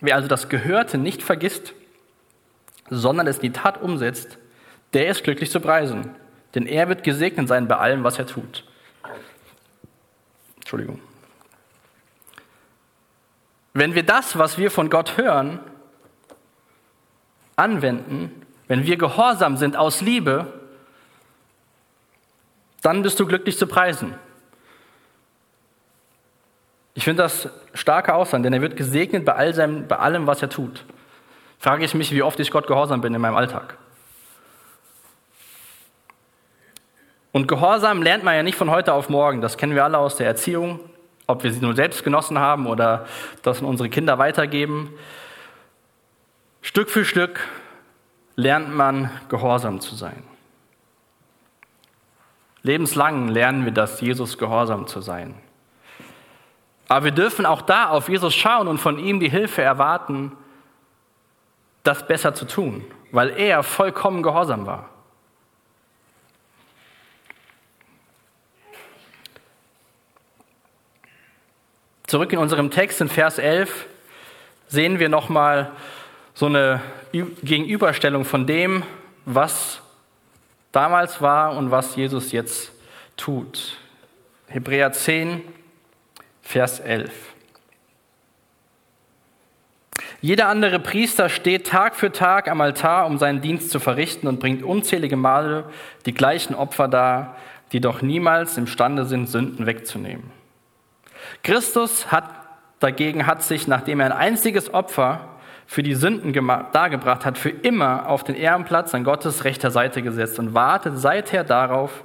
wer 0.00 0.14
also 0.14 0.28
das 0.28 0.48
Gehörte 0.48 0.96
nicht 0.96 1.24
vergisst, 1.24 1.72
sondern 2.88 3.26
es 3.26 3.38
in 3.38 3.52
die 3.52 3.52
Tat 3.52 3.82
umsetzt, 3.82 4.38
der 4.94 5.08
ist 5.08 5.24
glücklich 5.24 5.50
zu 5.50 5.58
preisen 5.58 6.14
denn 6.54 6.66
er 6.66 6.88
wird 6.88 7.02
gesegnet 7.02 7.48
sein 7.48 7.68
bei 7.68 7.76
allem, 7.76 8.04
was 8.04 8.18
er 8.18 8.26
tut. 8.26 8.64
Entschuldigung. 10.56 11.00
wenn 13.74 13.94
wir 13.94 14.02
das, 14.02 14.36
was 14.36 14.58
wir 14.58 14.70
von 14.70 14.90
Gott 14.90 15.16
hören, 15.16 15.60
anwenden, 17.56 18.44
wenn 18.66 18.84
wir 18.84 18.96
gehorsam 18.96 19.56
sind 19.56 19.76
aus 19.76 20.00
Liebe, 20.00 20.52
dann 22.82 23.02
bist 23.02 23.18
du 23.18 23.26
glücklich 23.26 23.56
zu 23.58 23.66
preisen. 23.66 24.14
Ich 26.94 27.04
finde 27.04 27.22
das 27.22 27.48
starke 27.74 28.14
Aussage, 28.14 28.42
denn 28.42 28.52
er 28.52 28.60
wird 28.60 28.76
gesegnet 28.76 29.24
bei, 29.24 29.34
all 29.34 29.54
seinem, 29.54 29.86
bei 29.86 29.98
allem, 29.98 30.26
was 30.26 30.42
er 30.42 30.50
tut. 30.50 30.84
Frage 31.58 31.84
ich 31.84 31.94
mich, 31.94 32.12
wie 32.12 32.22
oft 32.22 32.38
ich 32.40 32.50
Gott 32.50 32.66
gehorsam 32.66 33.00
bin 33.00 33.14
in 33.14 33.20
meinem 33.20 33.36
Alltag. 33.36 33.78
Und 37.32 37.46
Gehorsam 37.46 38.02
lernt 38.02 38.24
man 38.24 38.34
ja 38.34 38.42
nicht 38.42 38.56
von 38.56 38.70
heute 38.70 38.92
auf 38.92 39.08
morgen. 39.08 39.40
Das 39.40 39.56
kennen 39.56 39.74
wir 39.74 39.84
alle 39.84 39.98
aus 39.98 40.16
der 40.16 40.26
Erziehung, 40.26 40.80
ob 41.26 41.44
wir 41.44 41.52
sie 41.52 41.60
nur 41.60 41.74
selbst 41.74 42.04
genossen 42.04 42.38
haben 42.38 42.66
oder 42.66 43.06
das 43.42 43.60
unsere 43.60 43.88
Kinder 43.88 44.18
weitergeben. 44.18 44.90
Stück 46.62 46.90
für 46.90 47.04
Stück 47.04 47.40
lernt 48.36 48.74
man 48.74 49.10
gehorsam 49.28 49.80
zu 49.80 49.94
sein. 49.94 50.22
Lebenslang 52.62 53.28
lernen 53.28 53.64
wir 53.64 53.72
das, 53.72 54.00
Jesus 54.00 54.38
gehorsam 54.38 54.86
zu 54.86 55.00
sein. 55.00 55.34
Aber 56.88 57.04
wir 57.04 57.12
dürfen 57.12 57.46
auch 57.46 57.62
da 57.62 57.88
auf 57.88 58.08
Jesus 58.08 58.34
schauen 58.34 58.66
und 58.66 58.78
von 58.78 58.98
ihm 58.98 59.20
die 59.20 59.30
Hilfe 59.30 59.62
erwarten, 59.62 60.32
das 61.82 62.06
besser 62.06 62.34
zu 62.34 62.46
tun, 62.46 62.84
weil 63.12 63.30
er 63.30 63.62
vollkommen 63.62 64.22
gehorsam 64.22 64.66
war. 64.66 64.88
Zurück 72.08 72.32
in 72.32 72.38
unserem 72.38 72.70
Text 72.70 73.02
in 73.02 73.10
Vers 73.10 73.36
11 73.38 73.84
sehen 74.66 74.98
wir 74.98 75.10
nochmal 75.10 75.72
so 76.32 76.46
eine 76.46 76.80
Gegenüberstellung 77.12 78.24
von 78.24 78.46
dem, 78.46 78.82
was 79.26 79.82
damals 80.72 81.20
war 81.20 81.54
und 81.54 81.70
was 81.70 81.96
Jesus 81.96 82.32
jetzt 82.32 82.72
tut. 83.18 83.76
Hebräer 84.46 84.90
10, 84.90 85.42
Vers 86.40 86.80
11. 86.80 87.12
Jeder 90.22 90.48
andere 90.48 90.78
Priester 90.78 91.28
steht 91.28 91.66
Tag 91.66 91.94
für 91.94 92.10
Tag 92.10 92.48
am 92.48 92.62
Altar, 92.62 93.04
um 93.04 93.18
seinen 93.18 93.42
Dienst 93.42 93.68
zu 93.68 93.80
verrichten 93.80 94.28
und 94.28 94.40
bringt 94.40 94.62
unzählige 94.62 95.16
Male 95.16 95.66
die 96.06 96.14
gleichen 96.14 96.54
Opfer 96.54 96.88
dar, 96.88 97.36
die 97.72 97.82
doch 97.82 98.00
niemals 98.00 98.56
imstande 98.56 99.04
sind, 99.04 99.28
Sünden 99.28 99.66
wegzunehmen. 99.66 100.37
Christus 101.42 102.10
hat 102.10 102.38
dagegen 102.80 103.26
hat 103.26 103.42
sich, 103.42 103.66
nachdem 103.66 104.00
er 104.00 104.06
ein 104.06 104.12
einziges 104.12 104.72
Opfer 104.72 105.28
für 105.66 105.82
die 105.82 105.94
Sünden 105.94 106.32
dargebracht 106.72 107.24
hat, 107.26 107.36
für 107.36 107.50
immer 107.50 108.08
auf 108.08 108.24
den 108.24 108.34
Ehrenplatz 108.34 108.94
an 108.94 109.04
Gottes 109.04 109.44
rechter 109.44 109.70
Seite 109.70 110.02
gesetzt 110.02 110.38
und 110.38 110.54
wartet 110.54 110.98
seither 110.98 111.44
darauf, 111.44 112.04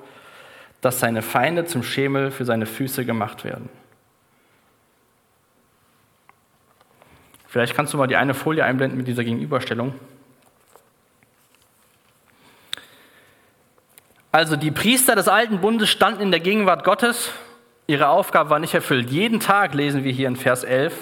dass 0.81 0.99
seine 0.99 1.21
Feinde 1.21 1.65
zum 1.65 1.83
Schemel 1.83 2.31
für 2.31 2.43
seine 2.43 2.65
Füße 2.65 3.05
gemacht 3.05 3.45
werden. 3.45 3.69
Vielleicht 7.47 7.75
kannst 7.75 7.93
du 7.93 7.97
mal 7.97 8.07
die 8.07 8.15
eine 8.15 8.33
Folie 8.33 8.65
einblenden 8.65 8.97
mit 8.97 9.07
dieser 9.07 9.23
Gegenüberstellung. 9.23 9.93
Also 14.31 14.55
die 14.55 14.71
Priester 14.71 15.15
des 15.15 15.27
alten 15.27 15.61
Bundes 15.61 15.89
standen 15.89 16.23
in 16.23 16.31
der 16.31 16.39
Gegenwart 16.39 16.83
Gottes 16.83 17.31
Ihre 17.87 18.07
Aufgabe 18.07 18.49
war 18.49 18.59
nicht 18.59 18.73
erfüllt. 18.73 19.09
Jeden 19.09 19.39
Tag 19.39 19.73
lesen 19.73 20.03
wir 20.03 20.11
hier 20.11 20.27
in 20.27 20.35
Vers 20.35 20.63
11, 20.63 20.93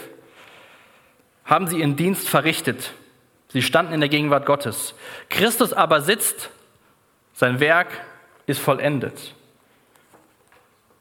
haben 1.45 1.67
sie 1.67 1.79
ihren 1.79 1.95
Dienst 1.95 2.27
verrichtet. 2.27 2.93
Sie 3.49 3.61
standen 3.61 3.93
in 3.93 3.99
der 3.99 4.09
Gegenwart 4.09 4.45
Gottes. 4.45 4.95
Christus 5.29 5.73
aber 5.73 6.01
sitzt, 6.01 6.49
sein 7.33 7.59
Werk 7.59 7.87
ist 8.45 8.59
vollendet. 8.59 9.35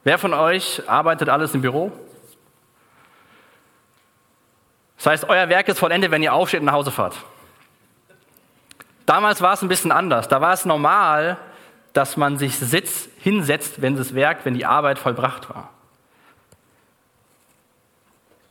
Wer 0.05 0.19
von 0.19 0.35
euch 0.35 0.83
arbeitet 0.89 1.29
alles 1.29 1.55
im 1.55 1.63
Büro? 1.63 1.93
Das 4.97 5.07
heißt, 5.07 5.29
euer 5.29 5.49
Werk 5.49 5.69
ist 5.69 5.79
vollendet, 5.79 6.11
wenn 6.11 6.23
ihr 6.23 6.35
aufsteht 6.35 6.61
und 6.61 6.67
nach 6.67 6.75
Hause 6.75 6.91
fahrt. 6.91 7.17
Damals 9.07 9.41
war 9.41 9.55
es 9.55 9.63
ein 9.63 9.69
bisschen 9.69 9.93
anders. 9.93 10.29
Da 10.29 10.41
war 10.41 10.53
es 10.53 10.65
normal, 10.65 11.39
dass 11.93 12.17
man 12.17 12.39
sich 12.39 12.57
sitz, 12.57 13.09
hinsetzt, 13.19 13.83
wenn 13.83 13.97
das 13.97 14.15
Werk, 14.15 14.45
wenn 14.45 14.55
die 14.55 14.67
Arbeit 14.67 14.99
vollbracht 14.99 15.51
war. 15.51 15.71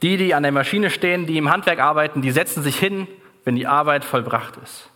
Die, 0.01 0.17
die 0.17 0.33
an 0.33 0.43
der 0.43 0.51
Maschine 0.51 0.89
stehen, 0.89 1.25
die 1.25 1.37
im 1.37 1.49
Handwerk 1.49 1.79
arbeiten, 1.79 2.21
die 2.21 2.31
setzen 2.31 2.63
sich 2.63 2.77
hin, 2.77 3.07
wenn 3.43 3.55
die 3.55 3.67
Arbeit 3.67 4.05
vollbracht 4.05 4.57
ist. 4.63 4.89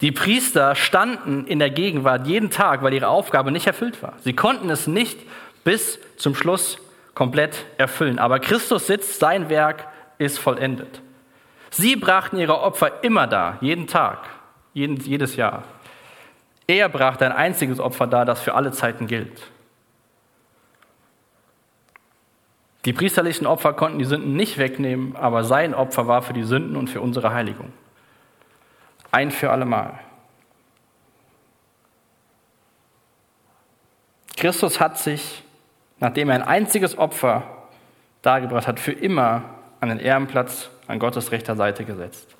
Die 0.00 0.12
Priester 0.12 0.74
standen 0.74 1.46
in 1.46 1.60
der 1.60 1.70
Gegenwart 1.70 2.26
jeden 2.26 2.50
Tag, 2.50 2.82
weil 2.82 2.92
ihre 2.92 3.08
Aufgabe 3.08 3.52
nicht 3.52 3.66
erfüllt 3.66 4.02
war. 4.02 4.14
Sie 4.20 4.34
konnten 4.34 4.68
es 4.70 4.86
nicht 4.86 5.18
bis 5.62 5.98
zum 6.16 6.34
Schluss 6.34 6.78
komplett 7.14 7.64
erfüllen. 7.78 8.18
Aber 8.18 8.40
Christus 8.40 8.86
sitzt, 8.86 9.20
sein 9.20 9.48
Werk 9.48 9.86
ist 10.18 10.38
vollendet. 10.38 11.00
Sie 11.70 11.96
brachten 11.96 12.38
ihre 12.38 12.60
Opfer 12.60 13.02
immer 13.02 13.26
da, 13.26 13.58
jeden 13.60 13.86
Tag, 13.86 14.18
jeden, 14.74 14.96
jedes 15.00 15.36
Jahr. 15.36 15.64
Er 16.66 16.88
brachte 16.88 17.26
ein 17.26 17.32
einziges 17.32 17.78
Opfer 17.78 18.06
dar, 18.06 18.24
das 18.24 18.40
für 18.40 18.54
alle 18.54 18.72
Zeiten 18.72 19.06
gilt. 19.06 19.50
Die 22.84 22.92
priesterlichen 22.92 23.46
Opfer 23.46 23.72
konnten 23.72 23.98
die 23.98 24.04
Sünden 24.04 24.36
nicht 24.36 24.58
wegnehmen, 24.58 25.16
aber 25.16 25.44
sein 25.44 25.74
Opfer 25.74 26.06
war 26.06 26.22
für 26.22 26.34
die 26.34 26.42
Sünden 26.42 26.76
und 26.76 26.88
für 26.88 27.00
unsere 27.00 27.32
Heiligung. 27.32 27.72
Ein 29.10 29.30
für 29.30 29.50
allemal. 29.50 29.98
Christus 34.36 34.80
hat 34.80 34.98
sich, 34.98 35.42
nachdem 36.00 36.28
er 36.28 36.34
ein 36.34 36.42
einziges 36.42 36.98
Opfer 36.98 37.44
dargebracht 38.20 38.66
hat, 38.66 38.80
für 38.80 38.92
immer 38.92 39.44
an 39.80 39.88
den 39.88 39.98
Ehrenplatz 39.98 40.68
an 40.86 40.98
Gottes 40.98 41.32
rechter 41.32 41.56
Seite 41.56 41.84
gesetzt. 41.84 42.34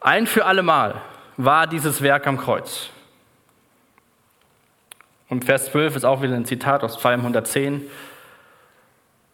Ein 0.00 0.26
für 0.26 0.44
allemal 0.44 1.00
war 1.36 1.66
dieses 1.66 2.02
Werk 2.02 2.26
am 2.26 2.38
Kreuz. 2.38 2.90
Und 5.28 5.44
Vers 5.44 5.66
12 5.66 5.96
ist 5.96 6.04
auch 6.04 6.22
wieder 6.22 6.34
ein 6.34 6.44
Zitat 6.44 6.84
aus 6.84 6.96
Psalm 6.98 7.20
110, 7.20 7.82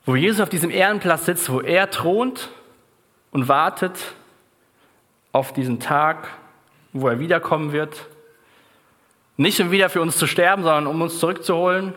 wo 0.06 0.16
Jesus 0.16 0.40
auf 0.40 0.48
diesem 0.48 0.70
Ehrenplatz 0.70 1.26
sitzt, 1.26 1.50
wo 1.50 1.60
er 1.60 1.90
thront 1.90 2.48
und 3.32 3.48
wartet 3.48 3.98
auf 5.32 5.52
diesen 5.52 5.78
Tag, 5.80 6.28
wo 6.92 7.08
er 7.08 7.18
wiederkommen 7.18 7.72
wird. 7.72 8.06
Nicht 9.36 9.60
um 9.60 9.70
wieder 9.70 9.88
für 9.88 10.00
uns 10.00 10.16
zu 10.16 10.26
sterben, 10.26 10.62
sondern 10.62 10.86
um 10.86 11.00
uns 11.00 11.18
zurückzuholen, 11.18 11.94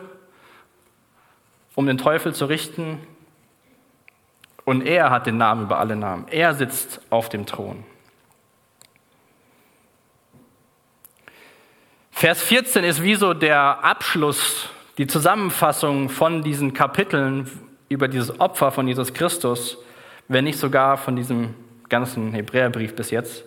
um 1.74 1.86
den 1.86 1.98
Teufel 1.98 2.34
zu 2.34 2.46
richten. 2.46 2.98
Und 4.64 4.82
er 4.82 5.10
hat 5.10 5.26
den 5.26 5.36
Namen 5.36 5.64
über 5.64 5.78
alle 5.78 5.96
Namen. 5.96 6.26
Er 6.30 6.54
sitzt 6.54 7.00
auf 7.10 7.28
dem 7.28 7.46
Thron. 7.46 7.84
Vers 12.16 12.42
14 12.42 12.84
ist 12.84 13.02
wie 13.02 13.16
so 13.16 13.34
der 13.34 13.82
Abschluss, 13.84 14.68
die 14.98 15.08
Zusammenfassung 15.08 16.08
von 16.08 16.42
diesen 16.42 16.72
Kapiteln 16.72 17.50
über 17.88 18.06
dieses 18.06 18.38
Opfer 18.38 18.70
von 18.70 18.86
Jesus 18.86 19.12
Christus, 19.12 19.76
wenn 20.28 20.44
nicht 20.44 20.60
sogar 20.60 20.96
von 20.96 21.16
diesem 21.16 21.54
ganzen 21.88 22.32
Hebräerbrief 22.32 22.94
bis 22.94 23.10
jetzt. 23.10 23.42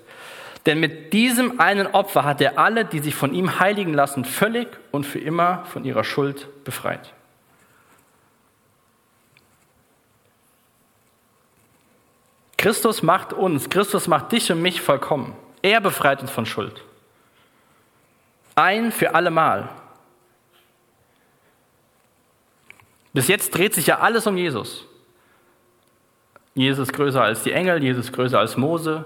Denn 0.66 0.82
mit 0.82 1.14
diesem 1.14 1.62
einen 1.62 1.88
Opfer 1.88 2.26
hat 2.26 2.42
er 2.42 2.60
alle, 2.60 2.84
die 2.84 3.00
sich 3.00 3.16
von 3.16 3.34
ihm 3.34 3.58
heiligen 3.58 3.94
lassen, 3.94 4.26
völlig 4.26 4.68
und 4.92 5.06
für 5.06 5.20
immer 5.20 5.64
von 5.72 5.86
ihrer 5.86 6.04
Schuld 6.04 6.48
befreit. 6.66 7.14
Christus 12.58 13.02
macht 13.02 13.32
uns, 13.32 13.70
Christus 13.70 14.10
macht 14.10 14.34
dich 14.34 14.52
und 14.52 14.62
mich 14.62 14.82
vollkommen. 14.82 15.36
Er 15.62 15.80
befreit 15.80 16.22
uns 16.22 16.32
von 16.32 16.46
Schuld. 16.46 16.84
Ein 18.58 18.92
für 18.92 19.14
alle 19.14 19.30
Mal. 19.30 19.70
Bis 23.14 23.28
jetzt 23.28 23.56
dreht 23.56 23.76
sich 23.76 23.86
ja 23.86 24.00
alles 24.00 24.26
um 24.26 24.36
Jesus. 24.36 24.88
Jesus 26.56 26.92
größer 26.92 27.22
als 27.22 27.44
die 27.44 27.52
Engel, 27.52 27.84
Jesus 27.84 28.12
größer 28.12 28.40
als 28.40 28.58
Mose, 28.58 29.06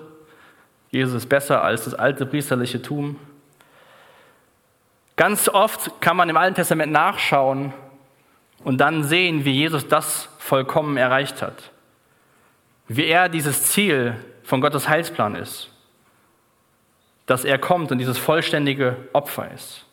Jesus 0.90 1.26
besser 1.26 1.62
als 1.66 1.84
das 1.84 1.94
alte 1.94 2.26
priesterliche 2.26 2.82
Tum. 2.82 3.20
Ganz 5.18 5.50
oft 5.50 6.00
kann 6.00 6.16
man 6.16 6.30
im 6.30 6.38
Alten 6.38 6.56
Testament 6.56 6.94
nachschauen 6.94 7.74
und 8.64 8.78
dann 8.78 9.04
sehen, 9.04 9.44
wie 9.44 9.52
Jesus 9.52 9.86
das 9.86 10.30
vollkommen 10.40 10.96
erreicht 10.96 11.42
hat. 11.42 11.72
Wie 12.88 13.06
er 13.06 13.28
dieses 13.28 13.66
Ziel 13.66 14.16
von 14.44 14.62
Gottes 14.62 14.88
Heilsplan 14.88 15.36
ist 15.36 15.71
dass 17.26 17.46
er 17.46 17.58
kommt 17.58 17.92
und 17.92 17.98
dieses 17.98 18.18
vollständige 18.18 18.98
Opfer 19.14 19.52
ist. 19.52 19.86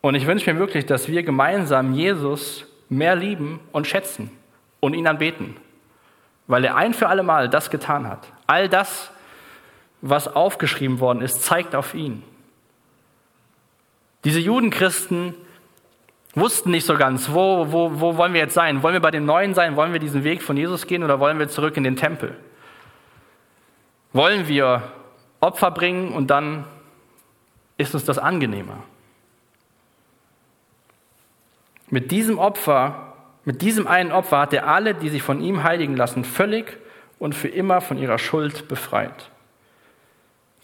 Und 0.00 0.14
ich 0.14 0.26
wünsche 0.26 0.52
mir 0.52 0.58
wirklich, 0.58 0.86
dass 0.86 1.08
wir 1.08 1.22
gemeinsam 1.22 1.92
Jesus 1.92 2.64
mehr 2.88 3.16
lieben 3.16 3.60
und 3.72 3.86
schätzen 3.86 4.30
und 4.80 4.94
ihn 4.94 5.06
anbeten, 5.06 5.56
weil 6.46 6.64
er 6.64 6.76
ein 6.76 6.94
für 6.94 7.08
alle 7.08 7.24
Mal 7.24 7.48
das 7.48 7.70
getan 7.70 8.08
hat. 8.08 8.28
All 8.46 8.68
das, 8.68 9.10
was 10.00 10.28
aufgeschrieben 10.28 11.00
worden 11.00 11.22
ist, 11.22 11.42
zeigt 11.42 11.74
auf 11.74 11.94
ihn. 11.94 12.22
Diese 14.24 14.38
Judenchristen 14.38 15.34
wussten 16.34 16.70
nicht 16.70 16.86
so 16.86 16.96
ganz, 16.96 17.32
wo, 17.32 17.72
wo, 17.72 18.00
wo 18.00 18.16
wollen 18.16 18.32
wir 18.32 18.40
jetzt 18.40 18.54
sein? 18.54 18.82
Wollen 18.82 18.94
wir 18.94 19.00
bei 19.00 19.10
dem 19.10 19.24
Neuen 19.24 19.54
sein? 19.54 19.74
Wollen 19.74 19.92
wir 19.92 20.00
diesen 20.00 20.22
Weg 20.22 20.42
von 20.42 20.56
Jesus 20.56 20.86
gehen 20.86 21.02
oder 21.02 21.18
wollen 21.18 21.38
wir 21.38 21.48
zurück 21.48 21.76
in 21.76 21.84
den 21.84 21.96
Tempel? 21.96 22.36
Wollen 24.12 24.48
wir 24.48 24.82
Opfer 25.40 25.70
bringen 25.70 26.12
und 26.12 26.28
dann 26.28 26.64
ist 27.76 27.94
uns 27.94 28.04
das 28.04 28.18
angenehmer? 28.18 28.82
Mit 31.88 32.10
diesem 32.10 32.38
Opfer, 32.38 33.12
mit 33.44 33.62
diesem 33.62 33.86
einen 33.86 34.12
Opfer 34.12 34.38
hat 34.38 34.52
er 34.52 34.66
alle, 34.66 34.94
die 34.94 35.08
sich 35.08 35.22
von 35.22 35.40
ihm 35.40 35.62
heiligen 35.62 35.96
lassen, 35.96 36.24
völlig 36.24 36.78
und 37.18 37.34
für 37.34 37.48
immer 37.48 37.80
von 37.80 37.98
ihrer 37.98 38.18
Schuld 38.18 38.68
befreit. 38.68 39.30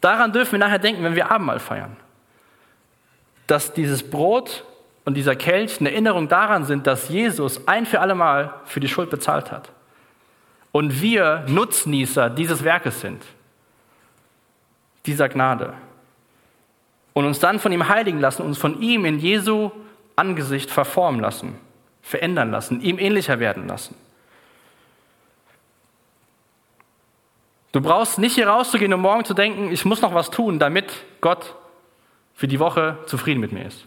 Daran 0.01 0.33
dürfen 0.33 0.53
wir 0.53 0.59
nachher 0.59 0.81
denken, 0.81 1.05
wenn 1.05 1.15
wir 1.15 1.31
Abendmahl 1.31 1.61
feiern. 1.61 1.97
Dass 3.47 3.73
dieses 3.73 4.03
Brot 4.03 4.65
und 5.05 5.15
dieser 5.15 5.37
Kelch 5.37 5.79
eine 5.79 5.91
Erinnerung 5.91 6.29
daran 6.29 6.65
sind, 6.65 6.87
dass 6.87 7.09
Jesus 7.09 7.69
ein 7.69 7.87
für 7.87 8.01
alle 8.01 8.15
Mal 8.15 8.55
für 8.65 8.81
die 8.81 8.89
Schuld 8.89 9.11
bezahlt 9.11 9.53
hat. 9.53 9.71
Und 10.73 11.03
wir 11.03 11.45
Nutznießer 11.49 12.31
dieses 12.31 12.65
Werkes 12.65 13.01
sind, 13.01 13.23
dieser 15.05 15.29
Gnade. 15.29 15.75
Und 17.13 17.27
uns 17.27 17.39
dann 17.39 17.61
von 17.61 17.73
ihm 17.73 17.89
heiligen 17.89 18.21
lassen, 18.21 18.43
uns 18.43 18.57
von 18.57 18.81
ihm 18.81 19.05
in 19.05 19.19
Jesu 19.19 19.71
Angesicht 20.17 20.71
verformen 20.71 21.21
lassen, 21.21 21.59
verändern 22.01 22.51
lassen, 22.51 22.81
ihm 22.81 22.99
ähnlicher 22.99 23.39
werden 23.39 23.69
lassen. 23.69 23.95
Du 27.73 27.81
brauchst 27.81 28.19
nicht 28.19 28.35
hier 28.35 28.49
rauszugehen 28.49 28.93
und 28.93 29.01
morgen 29.01 29.25
zu 29.25 29.35
denken, 29.35 29.73
ich 29.73 29.85
muss 29.85 30.03
noch 30.03 30.15
was 30.15 30.31
tun, 30.31 30.59
damit 30.59 30.93
Gott 31.21 31.55
für 32.35 32.49
die 32.49 32.61
Woche 32.61 32.99
zufrieden 33.07 33.41
mit 33.41 33.53
mir 33.53 33.67
ist. 33.67 33.87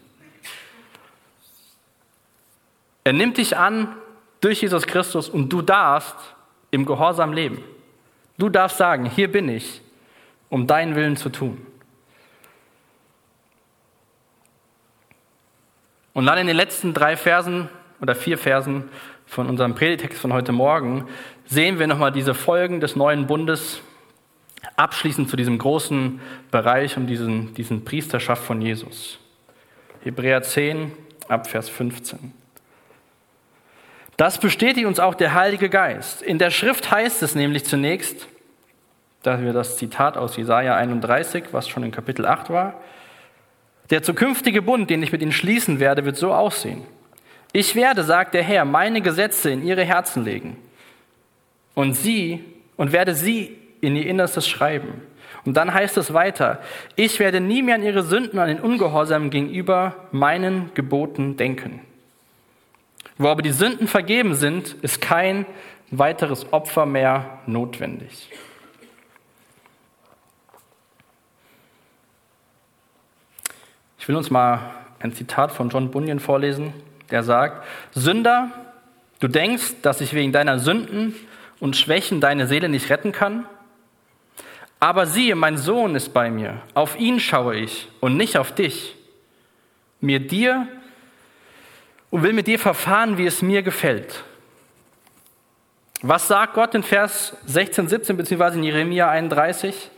Er 3.04 3.14
nimmt 3.14 3.38
dich 3.38 3.56
an 3.56 3.96
durch 4.42 4.62
Jesus 4.62 4.88
Christus 4.88 5.30
und 5.30 5.50
du 5.50 5.62
darfst 5.62 6.35
im 6.76 6.86
Gehorsam 6.86 7.34
leben. 7.34 7.64
Du 8.38 8.50
darfst 8.50 8.78
sagen, 8.78 9.06
hier 9.06 9.32
bin 9.32 9.50
ich, 9.50 9.82
um 10.50 10.68
deinen 10.68 10.96
Willen 10.96 11.16
zu 11.16 11.30
tun. 11.30 11.66
Und 16.14 16.26
dann 16.26 16.38
in 16.38 16.48
den 16.48 16.56
letzten 16.56 16.94
drei 16.94 17.18
Versen 17.18 17.70
oder 18.02 18.16
vier 18.16 18.38
Versen 18.38 18.90
von 19.26 19.50
unserem 19.50 19.76
Predigtext 19.76 20.20
von 20.20 20.34
heute 20.34 20.52
Morgen 20.52 21.08
sehen 21.46 21.80
wir 21.80 21.88
nochmal 21.88 22.12
diese 22.12 22.34
Folgen 22.34 22.80
des 22.80 22.96
neuen 22.96 23.28
Bundes, 23.28 23.82
abschließend 24.78 25.30
zu 25.30 25.36
diesem 25.36 25.58
großen 25.58 26.20
Bereich 26.52 26.98
um 26.98 27.08
diesen, 27.08 27.54
diesen 27.54 27.84
Priesterschaft 27.84 28.44
von 28.44 28.62
Jesus. 28.62 29.20
Hebräer 30.04 30.42
10 30.42 30.92
ab 31.28 31.48
Vers 31.48 31.70
15. 31.70 32.45
Das 34.18 34.38
bestätigt 34.38 34.86
uns 34.86 35.00
auch 35.00 35.16
der 35.16 35.34
Heilige 35.34 35.70
Geist. 35.70 36.22
In 36.22 36.38
der 36.38 36.50
Schrift 36.50 36.90
heißt 36.90 37.22
es 37.22 37.36
nämlich 37.36 37.66
zunächst, 37.66 38.28
da 39.24 39.42
wir 39.42 39.54
das 39.54 39.78
Zitat 39.78 40.18
aus 40.18 40.38
Jesaja 40.38 40.76
31, 40.76 41.46
was 41.52 41.68
schon 41.68 41.84
in 41.84 41.92
Kapitel 41.92 42.26
8 42.26 42.50
war, 42.50 42.76
der 43.90 44.04
zukünftige 44.04 44.62
Bund, 44.62 44.90
den 44.90 45.04
ich 45.04 45.12
mit 45.12 45.22
ihnen 45.22 45.32
schließen 45.32 45.80
werde, 45.80 46.06
wird 46.06 46.18
so 46.18 46.34
aussehen. 46.34 46.84
Ich 47.52 47.76
werde, 47.76 48.04
sagt 48.04 48.34
der 48.34 48.44
Herr, 48.44 48.66
meine 48.66 49.02
Gesetze 49.02 49.50
in 49.50 49.66
ihre 49.66 49.84
Herzen 49.84 50.24
legen 50.24 50.58
und 51.74 51.94
sie 51.94 52.44
und 52.78 52.92
werde 52.92 53.16
sie 53.16 53.58
in 53.82 53.96
ihr 53.96 54.08
Innerstes 54.08 54.48
schreiben. 54.48 55.02
Und 55.46 55.56
dann 55.56 55.74
heißt 55.74 55.98
es 55.98 56.14
weiter, 56.14 56.60
ich 56.96 57.20
werde 57.20 57.40
nie 57.40 57.62
mehr 57.62 57.76
an 57.76 57.84
ihre 57.84 58.04
Sünden, 58.04 58.40
an 58.40 58.48
den 58.48 58.60
Ungehorsam 58.60 59.30
gegenüber 59.30 59.96
meinen 60.12 60.72
Geboten 60.74 61.38
denken. 61.38 61.82
Wo 63.18 63.30
aber 63.30 63.42
die 63.42 63.52
Sünden 63.52 63.88
vergeben 63.88 64.36
sind, 64.36 64.74
ist 64.82 65.02
kein 65.02 65.46
weiteres 65.92 66.52
Opfer 66.52 66.86
mehr 66.86 67.40
notwendig. 67.46 68.30
Ich 73.98 74.08
will 74.08 74.16
uns 74.16 74.30
mal 74.30 74.60
ein 75.00 75.14
Zitat 75.14 75.52
von 75.52 75.70
John 75.70 75.92
Bunyan 75.92 76.20
vorlesen, 76.20 76.74
der 77.10 77.24
sagt, 77.24 77.66
Sünder, 77.94 78.52
du 79.20 79.28
denkst, 79.28 79.76
dass 79.82 80.02
ich 80.02 80.14
wegen 80.14 80.32
deiner 80.32 80.60
Sünden 80.60 81.16
und 81.60 81.76
Schwächen 81.76 82.22
deine 82.22 82.48
Seele 82.48 82.70
nicht 82.70 82.90
retten 82.90 83.12
kann? 83.12 83.46
Aber 84.80 85.06
siehe, 85.06 85.36
mein 85.36 85.58
Sohn 85.58 85.96
ist 85.96 86.14
bei 86.14 86.30
mir, 86.30 86.62
auf 86.74 87.00
ihn 87.00 87.20
schaue 87.20 87.56
ich 87.56 87.88
und 88.02 88.18
nicht 88.18 88.38
auf 88.38 88.54
dich. 88.54 88.96
Mir 90.02 90.20
dir 90.20 90.68
und 92.10 92.24
will 92.24 92.34
mit 92.34 92.48
dir 92.48 92.60
verfahren, 92.60 93.18
wie 93.18 93.26
es 93.26 93.42
mir 93.42 93.64
gefällt. 93.64 94.24
Was 96.02 96.28
sagt 96.28 96.54
Gott 96.54 96.76
in 96.76 96.84
Vers 96.84 97.36
16, 97.46 97.88
17 97.88 98.18
beziehungsweise 98.18 98.58
in 98.58 98.64
Jeremia 98.64 99.10
31? 99.10 99.90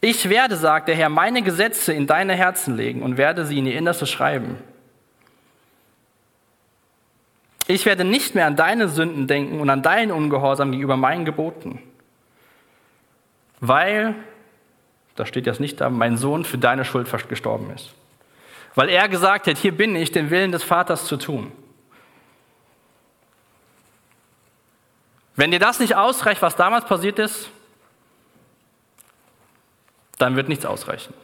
Ich 0.00 0.28
werde, 0.28 0.56
sagt 0.56 0.88
der 0.88 0.94
Herr, 0.94 1.08
meine 1.08 1.42
Gesetze 1.42 1.92
in 1.92 2.06
deine 2.06 2.34
Herzen 2.34 2.76
legen 2.76 3.02
und 3.02 3.16
werde 3.16 3.46
sie 3.46 3.58
in 3.58 3.66
ihr 3.66 3.78
Innerste 3.78 4.06
schreiben. 4.06 4.58
Ich 7.66 7.86
werde 7.86 8.04
nicht 8.04 8.34
mehr 8.34 8.46
an 8.46 8.56
deine 8.56 8.88
Sünden 8.88 9.26
denken 9.26 9.58
und 9.58 9.70
an 9.70 9.82
deinen 9.82 10.12
Ungehorsam 10.12 10.70
gegenüber 10.70 10.96
meinen 10.96 11.24
Geboten. 11.24 11.80
Weil, 13.60 14.14
da 15.16 15.26
steht 15.26 15.46
jetzt 15.46 15.60
nicht 15.60 15.80
da, 15.80 15.90
mein 15.90 16.16
Sohn 16.16 16.44
für 16.44 16.58
deine 16.58 16.84
Schuld 16.84 17.08
gestorben 17.28 17.70
ist. 17.74 17.94
Weil 18.76 18.90
er 18.90 19.08
gesagt 19.08 19.46
hat, 19.46 19.56
hier 19.56 19.76
bin 19.76 19.96
ich, 19.96 20.12
den 20.12 20.30
Willen 20.30 20.52
des 20.52 20.62
Vaters 20.62 21.06
zu 21.06 21.16
tun. 21.16 21.50
Wenn 25.34 25.50
dir 25.50 25.58
das 25.58 25.80
nicht 25.80 25.96
ausreicht, 25.96 26.42
was 26.42 26.56
damals 26.56 26.84
passiert 26.84 27.18
ist, 27.18 27.50
dann 30.18 30.36
wird 30.36 30.48
nichts 30.48 30.64
ausreichen. 30.64 31.14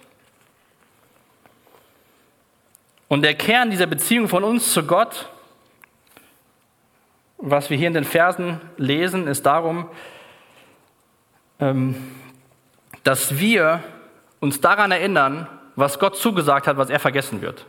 Und 3.08 3.22
der 3.22 3.34
Kern 3.34 3.70
dieser 3.70 3.86
Beziehung 3.86 4.28
von 4.28 4.44
uns 4.44 4.72
zu 4.72 4.84
Gott, 4.86 5.28
was 7.36 7.68
wir 7.68 7.76
hier 7.76 7.88
in 7.88 7.94
den 7.94 8.04
Versen 8.04 8.60
lesen, 8.78 9.26
ist 9.26 9.44
darum, 9.44 9.90
ähm, 11.60 12.14
dass 13.02 13.38
wir 13.38 13.82
uns 14.40 14.60
daran 14.62 14.90
erinnern, 14.90 15.46
was 15.76 15.98
Gott 15.98 16.16
zugesagt 16.16 16.66
hat, 16.66 16.76
was 16.76 16.90
er 16.90 17.00
vergessen 17.00 17.40
wird. 17.40 17.66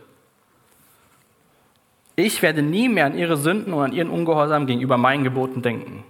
Ich 2.16 2.42
werde 2.42 2.62
nie 2.62 2.88
mehr 2.88 3.06
an 3.06 3.18
ihre 3.18 3.36
Sünden 3.36 3.72
und 3.72 3.82
an 3.82 3.92
ihren 3.92 4.10
Ungehorsam 4.10 4.66
gegenüber 4.66 4.96
meinen 4.96 5.24
Geboten 5.24 5.62
denken. 5.62 6.04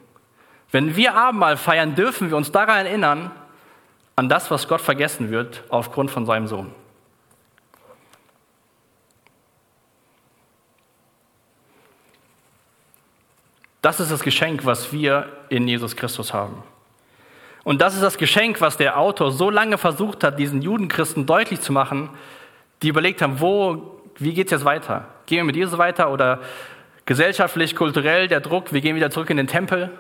Wenn 0.71 0.97
wir 0.97 1.15
Abendmahl 1.15 1.57
feiern, 1.57 1.95
dürfen 1.95 2.31
wir 2.31 2.37
uns 2.37 2.53
daran 2.53 2.87
erinnern, 2.87 3.31
an 4.17 4.29
das, 4.29 4.51
was 4.51 4.69
Gott 4.69 4.81
vergessen 4.81 5.31
wird 5.31 5.65
aufgrund 5.71 6.11
von 6.11 6.27
seinem 6.27 6.47
Sohn. 6.47 6.73
Das 13.83 14.01
ist 14.01 14.11
das 14.11 14.23
Geschenk, 14.23 14.65
was 14.65 14.93
wir 14.93 15.29
in 15.51 15.69
Jesus 15.69 15.95
Christus 15.95 16.33
haben. 16.33 16.63
Und 17.65 17.81
das 17.81 17.95
ist 17.95 18.03
das 18.03 18.19
Geschenk, 18.19 18.61
was 18.61 18.77
der 18.77 18.99
Autor 18.99 19.33
so 19.33 19.51
lange 19.51 19.79
versucht 19.79 20.23
hat, 20.23 20.39
diesen 20.39 20.61
Judenchristen 20.63 21.27
deutlich 21.27 21.61
zu 21.63 21.73
machen, 21.73 22.11
die 22.83 22.89
überlegt 22.89 23.23
haben, 23.23 23.41
wo, 23.41 24.01
wie 24.19 24.35
geht 24.35 24.49
es 24.49 24.53
jetzt 24.53 24.65
weiter? 24.65 25.07
Gehen 25.27 25.39
wir 25.39 25.45
mit 25.45 25.57
Jesus 25.57 25.79
weiter 25.79 26.13
oder 26.13 26.41
gesellschaftlich, 27.07 27.75
kulturell 27.75 28.29
der 28.29 28.41
Druck, 28.41 28.73
wir 28.73 28.83
gehen 28.83 28.97
wieder 28.97 29.11
zurück 29.11 29.31
in 29.31 29.39
den 29.39 29.47
Tempel? 29.47 29.91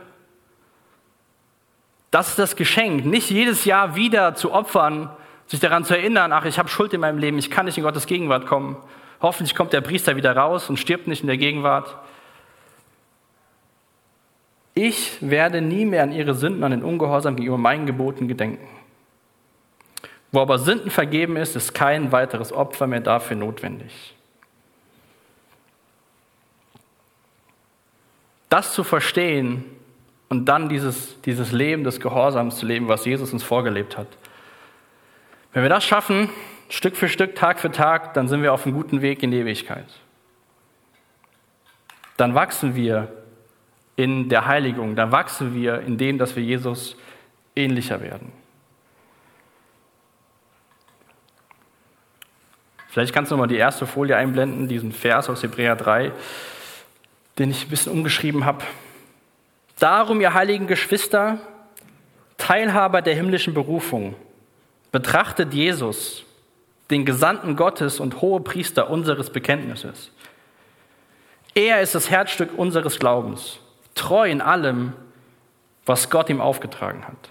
Das 2.11 2.28
ist 2.28 2.38
das 2.38 2.55
Geschenk, 2.55 3.07
nicht 3.07 3.30
jedes 3.30 3.64
Jahr 3.64 3.97
wieder 3.97 4.34
zu 4.34 4.53
opfern, 4.53 5.11
sich 5.47 5.59
daran 5.59 5.84
zu 5.84 5.97
erinnern, 5.97 6.32
ach, 6.32 6.45
ich 6.45 6.59
habe 6.59 6.68
Schuld 6.68 6.93
in 6.93 7.01
meinem 7.01 7.18
Leben, 7.18 7.38
ich 7.38 7.51
kann 7.51 7.66
nicht 7.66 7.78
in 7.78 7.84
Gottes 7.84 8.07
Gegenwart 8.07 8.47
kommen. 8.47 8.76
Hoffentlich 9.20 9.55
kommt 9.55 9.72
der 9.72 9.80
Priester 9.80 10.16
wieder 10.16 10.36
raus 10.36 10.68
und 10.68 10.78
stirbt 10.78 11.07
nicht 11.07 11.22
in 11.22 11.26
der 11.26 11.38
Gegenwart. 11.38 11.97
Ich 14.75 15.18
werde 15.20 15.61
nie 15.61 15.85
mehr 15.85 16.03
an 16.03 16.12
ihre 16.12 16.35
Sünden, 16.35 16.64
an 16.64 16.72
den 16.72 16.83
Ungehorsam 16.83 17.37
gegenüber 17.37 17.59
meinen 17.59 17.87
Geboten 17.87 18.27
gedenken. 18.27 18.66
Wo 20.33 20.41
aber 20.41 20.59
Sünden 20.59 20.91
vergeben 20.91 21.37
ist, 21.37 21.55
ist 21.55 21.75
kein 21.75 22.11
weiteres 22.11 22.53
Opfer 22.53 22.89
mehr 22.89 23.01
dafür 23.01 23.37
notwendig. 23.37 24.14
Das 28.49 28.72
zu 28.72 28.83
verstehen 28.83 29.64
und 30.29 30.47
dann 30.47 30.68
dieses, 30.68 31.20
dieses 31.22 31.53
Leben 31.53 31.85
des 31.85 32.01
Gehorsams 32.01 32.57
zu 32.57 32.66
leben, 32.66 32.89
was 32.89 33.05
Jesus 33.05 33.33
uns 33.33 33.45
vorgelebt 33.45 33.97
hat. 33.97 34.09
Wenn 35.53 35.62
wir 35.62 35.70
das 35.70 35.85
schaffen, 35.85 36.29
Stück 36.68 36.97
für 36.97 37.09
Stück, 37.09 37.37
Tag 37.37 37.61
für 37.61 37.70
Tag, 37.70 38.14
dann 38.14 38.27
sind 38.27 38.43
wir 38.43 38.53
auf 38.53 38.66
einem 38.66 38.75
guten 38.75 39.03
Weg 39.03 39.22
in 39.22 39.31
die 39.31 39.39
Ewigkeit. 39.39 39.87
Dann 42.16 42.35
wachsen 42.35 42.75
wir 42.75 43.24
in 43.97 44.28
der 44.28 44.47
Heiligung, 44.47 44.97
dann 44.97 45.12
wachsen 45.12 45.55
wir 45.55 45.80
in 45.80 45.99
dem, 45.99 46.18
dass 46.18 46.34
wir 46.36 46.42
Jesus 46.42 46.97
ähnlicher 47.55 48.01
werden. 48.01 48.32
Vielleicht 52.88 53.12
kannst 53.12 53.32
du 53.32 53.36
mal 53.36 53.49
die 53.49 53.57
erste 53.57 53.86
Folie 53.86 54.16
einblenden, 54.16 54.68
diesen 54.68 54.92
Vers 54.92 55.28
aus 55.28 55.42
Hebräer 55.42 55.74
3, 55.74 56.12
den 57.38 57.51
ich 57.51 57.64
ein 57.64 57.68
bisschen 57.68 57.90
umgeschrieben 57.90 58.45
habe. 58.45 58.64
Darum, 59.80 60.20
ihr 60.20 60.34
heiligen 60.34 60.68
Geschwister, 60.68 61.38
Teilhaber 62.36 63.03
der 63.03 63.14
himmlischen 63.14 63.53
Berufung, 63.53 64.14
betrachtet 64.92 65.53
Jesus, 65.53 66.24
den 66.90 67.05
Gesandten 67.05 67.57
Gottes 67.57 67.99
und 67.99 68.20
hohe 68.20 68.40
Priester 68.40 68.88
unseres 68.90 69.30
Bekenntnisses. 69.30 70.12
Er 71.55 71.80
ist 71.80 71.97
das 71.97 72.11
Herzstück 72.11 72.57
unseres 72.57 73.01
Glaubens, 73.01 73.59
treu 73.95 74.28
in 74.28 74.40
allem, 74.40 74.92
was 75.86 76.11
Gott 76.11 76.30
ihm 76.30 76.40
aufgetragen 76.40 77.07
hat. 77.07 77.30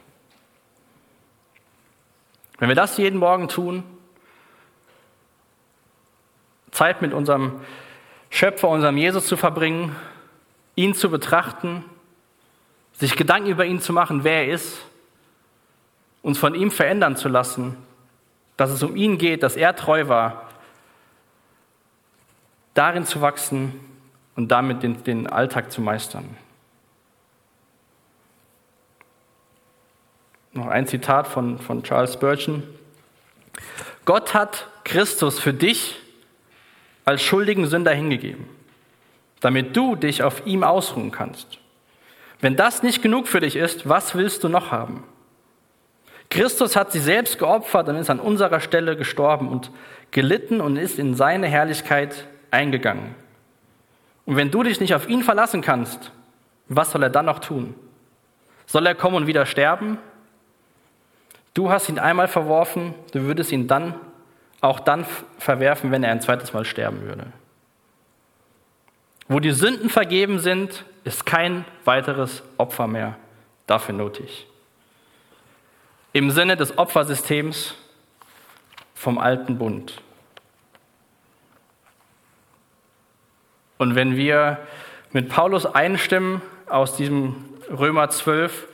Wenn 2.59 2.69
wir 2.69 2.75
das 2.75 2.97
jeden 2.97 3.19
Morgen 3.19 3.49
tun, 3.49 3.83
Zeit 6.71 7.01
mit 7.01 7.13
unserem 7.13 7.61
Schöpfer, 8.29 8.69
unserem 8.69 8.97
Jesus 8.97 9.27
zu 9.27 9.37
verbringen, 9.37 9.95
ihn 10.75 10.95
zu 10.95 11.09
betrachten, 11.09 11.85
sich 12.93 13.15
Gedanken 13.15 13.49
über 13.49 13.65
ihn 13.65 13.81
zu 13.81 13.93
machen, 13.93 14.23
wer 14.23 14.45
er 14.45 14.53
ist, 14.53 14.79
uns 16.21 16.37
von 16.37 16.55
ihm 16.55 16.71
verändern 16.71 17.15
zu 17.15 17.27
lassen, 17.27 17.77
dass 18.57 18.71
es 18.71 18.81
um 18.81 18.95
ihn 18.95 19.17
geht, 19.17 19.43
dass 19.43 19.55
er 19.55 19.75
treu 19.75 20.07
war, 20.07 20.49
darin 22.73 23.05
zu 23.05 23.21
wachsen 23.21 23.79
und 24.35 24.49
damit 24.49 24.83
den, 24.83 25.03
den 25.03 25.27
Alltag 25.27 25.71
zu 25.71 25.81
meistern. 25.81 26.37
Noch 30.53 30.67
ein 30.67 30.85
Zitat 30.85 31.27
von, 31.27 31.57
von 31.57 31.83
Charles 31.83 32.13
Spurgeon. 32.13 32.63
Gott 34.05 34.33
hat 34.33 34.67
Christus 34.83 35.39
für 35.39 35.53
dich 35.53 35.99
als 37.05 37.23
schuldigen 37.23 37.65
Sünder 37.65 37.91
hingegeben, 37.91 38.45
damit 39.39 39.75
du 39.75 39.95
dich 39.95 40.21
auf 40.21 40.45
ihm 40.45 40.63
ausruhen 40.63 41.11
kannst. 41.11 41.59
Wenn 42.39 42.55
das 42.55 42.83
nicht 42.83 43.01
genug 43.01 43.27
für 43.27 43.39
dich 43.39 43.55
ist, 43.55 43.89
was 43.89 44.15
willst 44.15 44.43
du 44.43 44.49
noch 44.49 44.71
haben? 44.71 45.03
Christus 46.29 46.75
hat 46.75 46.91
sich 46.91 47.01
selbst 47.01 47.39
geopfert 47.39 47.89
und 47.89 47.95
ist 47.95 48.09
an 48.09 48.19
unserer 48.19 48.59
Stelle 48.59 48.95
gestorben 48.95 49.47
und 49.47 49.71
gelitten 50.11 50.61
und 50.61 50.77
ist 50.77 50.99
in 50.99 51.15
seine 51.15 51.47
Herrlichkeit 51.47 52.27
eingegangen. 52.51 53.15
Und 54.25 54.35
wenn 54.35 54.51
du 54.51 54.63
dich 54.63 54.79
nicht 54.79 54.93
auf 54.93 55.09
ihn 55.09 55.23
verlassen 55.23 55.61
kannst, 55.61 56.11
was 56.67 56.91
soll 56.91 57.03
er 57.03 57.09
dann 57.09 57.25
noch 57.25 57.39
tun? 57.39 57.75
Soll 58.65 58.85
er 58.85 58.95
kommen 58.95 59.15
und 59.15 59.27
wieder 59.27 59.45
sterben? 59.45 59.97
Du 61.53 61.69
hast 61.69 61.89
ihn 61.89 61.99
einmal 61.99 62.27
verworfen, 62.27 62.95
du 63.11 63.23
würdest 63.23 63.51
ihn 63.51 63.67
dann 63.67 63.95
auch 64.61 64.79
dann 64.79 65.05
verwerfen, 65.37 65.91
wenn 65.91 66.03
er 66.03 66.11
ein 66.11 66.21
zweites 66.21 66.53
Mal 66.53 66.65
sterben 66.65 67.01
würde. 67.01 67.25
Wo 69.27 69.39
die 69.39 69.51
Sünden 69.51 69.89
vergeben 69.89 70.39
sind, 70.39 70.85
ist 71.03 71.25
kein 71.25 71.65
weiteres 71.85 72.43
Opfer 72.57 72.87
mehr 72.87 73.17
dafür 73.67 73.93
nötig. 73.93 74.47
Im 76.11 76.31
Sinne 76.31 76.55
des 76.55 76.77
Opfersystems 76.77 77.75
vom 78.93 79.17
alten 79.17 79.57
Bund. 79.57 80.01
Und 83.77 83.95
wenn 83.95 84.15
wir 84.15 84.59
mit 85.11 85.29
Paulus 85.29 85.65
einstimmen 85.65 86.41
aus 86.69 86.95
diesem 86.95 87.35
Römer 87.69 88.09
12, 88.09 88.67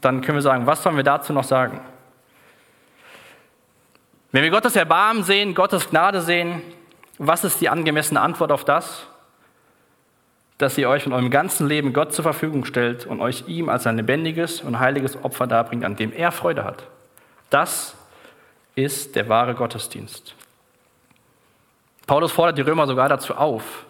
dann 0.00 0.20
können 0.20 0.38
wir 0.38 0.42
sagen, 0.42 0.66
was 0.66 0.82
sollen 0.82 0.96
wir 0.96 1.04
dazu 1.04 1.32
noch 1.32 1.44
sagen? 1.44 1.80
Wenn 4.30 4.42
wir 4.42 4.50
Gottes 4.50 4.76
Erbarmen 4.76 5.22
sehen, 5.22 5.54
Gottes 5.54 5.88
Gnade 5.88 6.20
sehen, 6.20 6.62
was 7.18 7.44
ist 7.44 7.60
die 7.60 7.68
angemessene 7.68 8.20
Antwort 8.20 8.52
auf 8.52 8.64
das? 8.64 9.06
Dass 10.58 10.76
ihr 10.76 10.88
euch 10.88 11.06
in 11.06 11.12
eurem 11.12 11.30
ganzen 11.30 11.66
Leben 11.66 11.92
Gott 11.92 12.12
zur 12.12 12.24
Verfügung 12.24 12.64
stellt 12.64 13.06
und 13.06 13.20
euch 13.20 13.44
ihm 13.48 13.68
als 13.68 13.86
ein 13.86 13.96
lebendiges 13.96 14.60
und 14.60 14.78
heiliges 14.78 15.22
Opfer 15.24 15.46
darbringt, 15.46 15.84
an 15.84 15.96
dem 15.96 16.12
er 16.12 16.30
Freude 16.30 16.64
hat. 16.64 16.84
Das 17.50 17.94
ist 18.74 19.16
der 19.16 19.28
wahre 19.28 19.54
Gottesdienst. 19.54 20.34
Paulus 22.06 22.32
fordert 22.32 22.58
die 22.58 22.62
Römer 22.62 22.86
sogar 22.86 23.08
dazu 23.08 23.34
auf, 23.34 23.84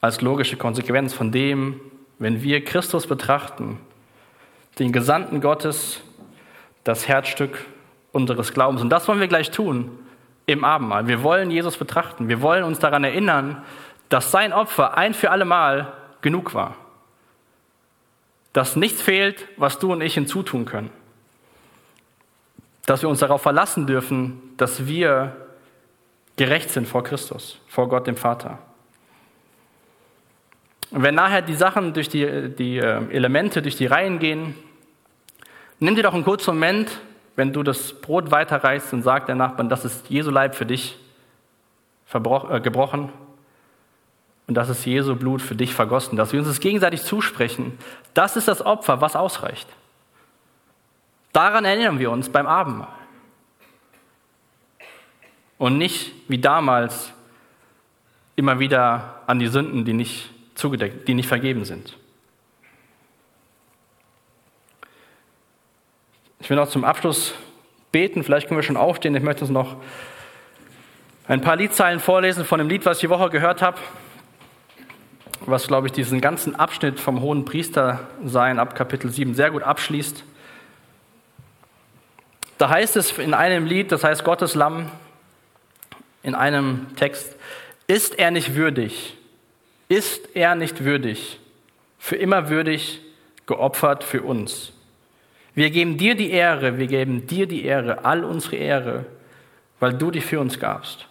als 0.00 0.20
logische 0.20 0.56
Konsequenz 0.56 1.12
von 1.12 1.32
dem, 1.32 1.80
wenn 2.18 2.42
wir 2.42 2.64
Christus 2.64 3.06
betrachten, 3.06 3.78
den 4.80 4.92
Gesandten 4.92 5.40
Gottes, 5.40 6.00
das 6.82 7.06
Herzstück 7.06 7.66
unseres 8.12 8.52
Glaubens. 8.52 8.80
Und 8.80 8.88
das 8.88 9.06
wollen 9.06 9.20
wir 9.20 9.28
gleich 9.28 9.50
tun 9.50 9.90
im 10.46 10.64
Abendmahl. 10.64 11.06
Wir 11.06 11.22
wollen 11.22 11.50
Jesus 11.50 11.76
betrachten. 11.76 12.28
Wir 12.28 12.40
wollen 12.40 12.64
uns 12.64 12.78
daran 12.78 13.04
erinnern, 13.04 13.62
dass 14.08 14.32
sein 14.32 14.52
Opfer 14.52 14.96
ein 14.96 15.14
für 15.14 15.30
alle 15.30 15.44
Mal 15.44 15.92
genug 16.22 16.54
war. 16.54 16.76
Dass 18.54 18.74
nichts 18.74 19.00
fehlt, 19.02 19.46
was 19.58 19.78
du 19.78 19.92
und 19.92 20.00
ich 20.00 20.14
hinzutun 20.14 20.64
können. 20.64 20.90
Dass 22.86 23.02
wir 23.02 23.08
uns 23.10 23.20
darauf 23.20 23.42
verlassen 23.42 23.86
dürfen, 23.86 24.40
dass 24.56 24.86
wir 24.86 25.36
gerecht 26.36 26.70
sind 26.70 26.88
vor 26.88 27.04
Christus, 27.04 27.60
vor 27.68 27.88
Gott 27.88 28.06
dem 28.06 28.16
Vater. 28.16 28.58
Und 30.90 31.02
wenn 31.02 31.14
nachher 31.14 31.42
die 31.42 31.54
Sachen 31.54 31.92
durch 31.92 32.08
die, 32.08 32.48
die 32.48 32.78
äh, 32.78 33.02
Elemente 33.10 33.60
durch 33.60 33.76
die 33.76 33.86
Reihen 33.86 34.18
gehen, 34.18 34.54
nimm 35.80 35.96
dir 35.96 36.02
doch 36.02 36.14
einen 36.14 36.24
kurzen 36.24 36.54
Moment 36.54 36.90
wenn 37.40 37.54
du 37.54 37.62
das 37.62 37.94
Brot 37.94 38.30
weiterreichst 38.30 38.92
und 38.92 39.02
sagt 39.02 39.28
der 39.28 39.34
Nachbarn, 39.34 39.70
das 39.70 39.86
ist 39.86 40.10
Jesu 40.10 40.30
Leib 40.30 40.54
für 40.54 40.66
dich 40.66 40.98
äh, 42.12 42.60
gebrochen 42.60 43.10
und 44.46 44.54
das 44.54 44.68
ist 44.68 44.84
Jesu 44.84 45.16
Blut 45.16 45.40
für 45.40 45.54
dich 45.54 45.72
vergossen, 45.72 46.16
dass 46.16 46.32
wir 46.32 46.40
uns 46.40 46.48
das 46.48 46.60
gegenseitig 46.60 47.02
zusprechen, 47.02 47.78
das 48.12 48.36
ist 48.36 48.46
das 48.46 48.60
Opfer, 48.60 49.00
was 49.00 49.16
ausreicht. 49.16 49.66
Daran 51.32 51.64
erinnern 51.64 51.98
wir 51.98 52.10
uns 52.10 52.28
beim 52.28 52.46
Abendmahl. 52.46 52.88
Und 55.56 55.78
nicht 55.78 56.12
wie 56.28 56.38
damals 56.38 57.12
immer 58.36 58.58
wieder 58.58 59.22
an 59.26 59.38
die 59.38 59.46
Sünden, 59.46 59.86
die 59.86 59.94
nicht 59.94 60.30
zugedeckt, 60.56 61.08
die 61.08 61.14
nicht 61.14 61.28
vergeben 61.28 61.64
sind. 61.64 61.96
Ich 66.42 66.48
will 66.48 66.56
noch 66.56 66.70
zum 66.70 66.84
Abschluss 66.84 67.34
beten, 67.92 68.24
vielleicht 68.24 68.48
können 68.48 68.58
wir 68.58 68.62
schon 68.62 68.78
aufstehen. 68.78 69.14
Ich 69.14 69.22
möchte 69.22 69.42
uns 69.42 69.50
noch 69.50 69.76
ein 71.28 71.42
paar 71.42 71.56
Liedzeilen 71.56 72.00
vorlesen 72.00 72.46
von 72.46 72.58
dem 72.58 72.68
Lied, 72.68 72.86
was 72.86 72.96
ich 72.96 73.02
die 73.02 73.10
Woche 73.10 73.28
gehört 73.28 73.60
habe, 73.60 73.78
was, 75.42 75.66
glaube 75.66 75.86
ich, 75.86 75.92
diesen 75.92 76.22
ganzen 76.22 76.56
Abschnitt 76.56 76.98
vom 76.98 77.20
hohen 77.20 77.44
Priester 77.44 78.08
sein 78.24 78.58
ab 78.58 78.74
Kapitel 78.74 79.10
7 79.10 79.34
sehr 79.34 79.50
gut 79.50 79.62
abschließt. 79.62 80.24
Da 82.56 82.70
heißt 82.70 82.96
es 82.96 83.18
in 83.18 83.34
einem 83.34 83.66
Lied, 83.66 83.92
das 83.92 84.02
heißt 84.02 84.24
Gottes 84.24 84.54
Lamm, 84.54 84.90
in 86.22 86.34
einem 86.34 86.96
Text, 86.96 87.36
ist 87.86 88.18
er 88.18 88.30
nicht 88.30 88.54
würdig, 88.54 89.14
ist 89.88 90.34
er 90.34 90.54
nicht 90.54 90.84
würdig, 90.84 91.38
für 91.98 92.16
immer 92.16 92.48
würdig 92.48 93.02
geopfert 93.44 94.04
für 94.04 94.22
uns. 94.22 94.72
Wir 95.60 95.68
geben 95.68 95.98
dir 95.98 96.14
die 96.14 96.30
Ehre, 96.30 96.78
wir 96.78 96.86
geben 96.86 97.26
dir 97.26 97.46
die 97.46 97.66
Ehre, 97.66 98.06
all 98.06 98.24
unsere 98.24 98.56
Ehre, 98.56 99.04
weil 99.78 99.92
du 99.92 100.10
dich 100.10 100.24
für 100.24 100.40
uns 100.40 100.58
gabst. 100.58 101.06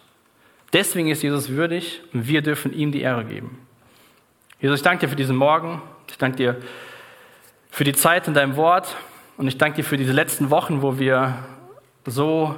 Deswegen 0.72 1.08
ist 1.08 1.22
Jesus 1.22 1.50
würdig 1.50 2.00
und 2.12 2.26
wir 2.26 2.42
dürfen 2.42 2.72
ihm 2.72 2.90
die 2.90 3.00
Ehre 3.00 3.24
geben. 3.24 3.60
Jesus, 4.60 4.80
ich 4.80 4.82
danke 4.82 5.06
dir 5.06 5.08
für 5.08 5.14
diesen 5.14 5.36
Morgen. 5.36 5.80
Ich 6.08 6.18
danke 6.18 6.36
dir 6.36 6.56
für 7.70 7.84
die 7.84 7.92
Zeit 7.92 8.26
in 8.26 8.34
deinem 8.34 8.56
Wort 8.56 8.96
und 9.36 9.46
ich 9.46 9.56
danke 9.56 9.76
dir 9.76 9.84
für 9.84 9.96
diese 9.96 10.10
letzten 10.10 10.50
Wochen, 10.50 10.82
wo 10.82 10.98
wir 10.98 11.36
so 12.04 12.56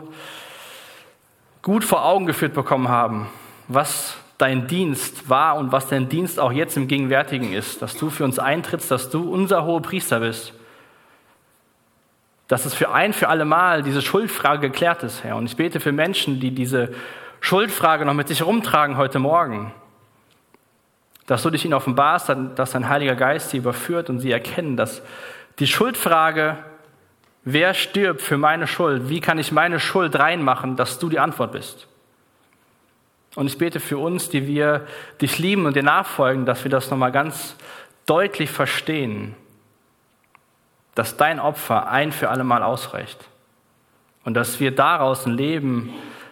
gut 1.61 1.85
vor 1.85 2.07
Augen 2.07 2.25
geführt 2.25 2.55
bekommen 2.55 2.89
haben, 2.89 3.27
was 3.69 4.17
dein 4.39 4.67
Dienst 4.67 5.29
war 5.29 5.57
und 5.59 5.73
was 5.73 5.89
dein 5.89 6.09
Dienst 6.09 6.41
auch 6.41 6.53
jetzt 6.53 6.75
im 6.79 6.89
Gegenwärtigen 6.89 7.53
ist, 7.53 7.83
dass 7.83 7.99
du 7.99 8.09
für 8.09 8.25
uns 8.25 8.39
eintrittst, 8.39 8.91
dass 8.91 9.11
du 9.11 9.31
unser 9.31 9.67
hoher 9.67 9.83
Priester 9.83 10.21
bist 10.21 10.55
dass 12.53 12.67
es 12.67 12.75
für 12.75 12.91
ein 12.91 13.15
für 13.15 13.31
alle 13.31 13.47
Mal 13.47 13.83
diese 13.83 14.03
Schuldfrage 14.03 14.69
geklärt 14.69 15.03
ist, 15.05 15.25
Herr. 15.25 15.37
Und 15.37 15.47
ich 15.47 15.57
bete 15.57 15.81
für 15.81 15.91
Menschen, 15.91 16.39
die 16.39 16.51
diese 16.51 16.93
Schuldfrage 17.41 18.05
noch 18.05 18.13
mit 18.13 18.29
sich 18.29 18.45
rumtragen 18.45 18.99
heute 18.99 19.19
Morgen, 19.19 19.73
dass 21.27 21.43
du 21.43 21.49
dich 21.49 21.65
ihnen 21.65 21.73
offenbarst, 21.73 22.31
dass 22.55 22.73
dein 22.73 22.91
Heiliger 22.91 23.15
Geist 23.15 23.49
sie 23.49 23.57
überführt 23.57 24.11
und 24.11 24.21
sie 24.21 24.31
erkennen, 24.31 24.77
dass 24.77 25.01
die 25.61 25.67
Schuldfrage 25.67 26.59
Wer 27.45 27.73
stirbt 27.73 28.21
für 28.21 28.37
meine 28.37 28.67
Schuld? 28.67 29.09
Wie 29.09 29.21
kann 29.21 29.39
ich 29.39 29.51
meine 29.51 29.81
Schuld 29.81 30.17
reinmachen, 30.19 30.77
dass 30.77 30.99
du 30.99 31.09
die 31.09 31.21
Antwort 31.21 31.53
bist? 31.53 31.89
Und 33.35 33.47
ich 33.47 33.57
bete 33.57 33.81
für 33.81 33.97
uns, 33.97 34.29
die 34.29 34.47
wir 34.47 34.87
dich 35.23 35.39
lieben 35.39 35.65
und 35.65 35.75
dir 35.75 35.83
nachfolgen, 35.83 36.45
dass 36.45 36.65
wir 36.65 36.71
das 36.71 36.91
nochmal 36.91 37.13
ganz 37.13 37.57
deutlich 38.05 38.51
verstehen, 38.51 39.37
dass 40.95 41.17
dein 41.17 41.41
Opfer 41.41 41.89
ein 41.89 42.13
für 42.13 42.31
alle 42.31 42.45
Mal 42.45 42.63
ausreicht. 42.63 43.29
Und 44.25 44.35
dass 44.35 44.61
wir 44.61 44.75
daraus 44.75 45.27
ein 45.27 45.35
Leben 45.35 45.91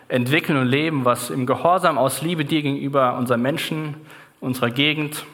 entwickeln 0.09 0.59
und 0.59 0.67
leben, 0.67 1.05
was 1.05 1.31
im 1.31 1.47
Gehorsam 1.47 1.99
aus 1.99 2.23
Liebe 2.23 2.45
dir 2.45 2.63
gegenüber 2.63 3.17
unseren 3.17 3.43
Menschen, 3.43 3.95
unserer 4.41 4.71
Gegend 4.71 5.25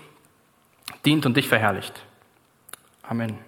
dient 1.05 1.27
und 1.27 1.37
dich 1.37 1.49
verherrlicht. 1.49 2.03
Amen. 3.03 3.47